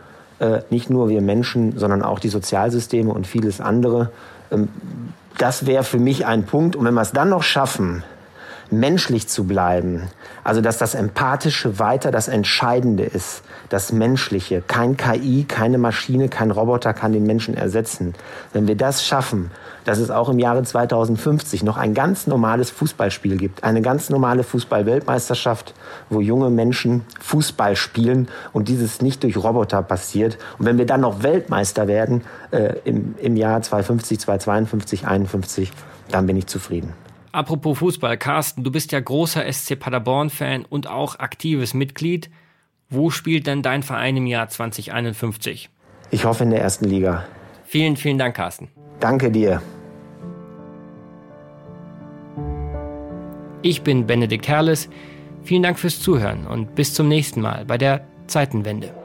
nicht 0.70 0.90
nur 0.90 1.10
wir 1.10 1.22
Menschen, 1.22 1.78
sondern 1.78 2.02
auch 2.02 2.20
die 2.20 2.30
Sozialsysteme 2.30 3.12
und 3.12 3.28
vieles 3.28 3.60
andere. 3.60 4.12
Das 5.40 5.66
wäre 5.66 5.86
für 5.86 6.00
mich 6.00 6.26
ein 6.26 6.46
Punkt. 6.46 6.76
Und 6.76 6.86
wenn 6.86 6.94
wir 6.94 7.02
es 7.02 7.14
dann 7.14 7.30
noch 7.30 7.44
schaffen, 7.44 8.04
menschlich 8.72 9.28
zu 9.28 9.46
bleiben, 9.46 10.10
also 10.44 10.62
dass 10.62 10.78
das 10.78 10.96
Empathische 10.96 11.80
weiter 11.80 12.12
das 12.12 12.28
Entscheidende 12.28 13.04
ist, 13.04 13.44
das 13.70 13.92
Menschliche, 13.92 14.62
kein 14.66 14.98
KI, 14.98 15.46
keine 15.48 15.78
Maschine, 15.78 16.30
kein 16.30 16.52
Roboter 16.52 16.94
kann 16.94 17.12
den 17.12 17.26
Menschen 17.26 17.56
ersetzen. 17.56 18.14
Wenn 18.54 18.68
wir 18.68 18.76
das 18.76 19.06
schaffen, 19.06 19.52
dass 19.86 20.00
es 20.00 20.12
auch 20.12 20.30
im 20.30 20.40
Jahre 20.40 20.64
2050 20.64 21.64
noch 21.64 21.78
ein 21.78 21.94
ganz 21.94 22.28
normales 22.28 22.70
Fußballspiel 22.70 23.38
gibt, 23.38 23.64
eine 23.64 23.82
ganz 23.82 24.10
normale 24.10 24.44
Fußball-Weltmeisterschaft, 24.44 25.74
wo 26.10 26.22
junge 26.22 26.50
Menschen 26.50 27.06
Fußball 27.22 27.76
spielen 27.76 28.28
und 28.54 28.68
dieses 28.68 29.02
nicht 29.02 29.24
durch 29.24 29.38
Roboter 29.38 29.82
passiert. 29.82 30.38
Und 30.58 30.66
wenn 30.66 30.78
wir 30.78 30.86
dann 30.86 31.02
noch 31.02 31.24
Weltmeister 31.24 31.88
werden 31.88 32.24
äh, 32.52 32.76
im, 32.86 33.16
im 33.20 33.36
Jahr 33.36 33.62
2050, 33.62 34.20
2052, 34.20 35.02
2051, 35.02 35.72
dann 36.12 36.26
bin 36.26 36.38
ich 36.38 36.48
zufrieden. 36.48 36.94
Apropos 37.32 37.78
Fußball, 37.78 38.18
Carsten, 38.18 38.64
du 38.64 38.72
bist 38.72 38.92
ja 38.92 39.00
großer 39.00 39.52
SC 39.52 39.80
Paderborn-Fan 39.80 40.66
und 40.66 40.88
auch 40.88 41.20
aktives 41.20 41.74
Mitglied. 41.74 42.30
Wo 42.90 43.12
spielt 43.12 43.46
denn 43.46 43.62
dein 43.62 43.84
Verein 43.84 44.18
im 44.18 44.26
Jahr 44.26 44.50
2051? 44.50 45.70
Ich 46.10 46.26
hoffe 46.26 46.44
in 46.44 46.50
der 46.50 46.62
ersten 46.62 46.86
Liga. 46.86 47.26
Vielen, 47.66 47.98
vielen 47.98 48.18
Dank, 48.18 48.36
Carsten. 48.36 48.70
Danke 49.00 49.30
dir. 49.30 49.62
Ich 53.62 53.84
bin 53.84 54.08
Benedikt 54.08 54.48
Herles. 54.48 54.90
Vielen 55.44 55.64
Dank 55.64 55.78
fürs 55.78 56.00
Zuhören 56.00 56.48
und 56.48 56.74
bis 56.76 56.94
zum 56.94 57.08
nächsten 57.08 57.42
Mal 57.42 57.66
bei 57.66 57.78
der 57.78 58.08
Zeitenwende. 58.26 58.99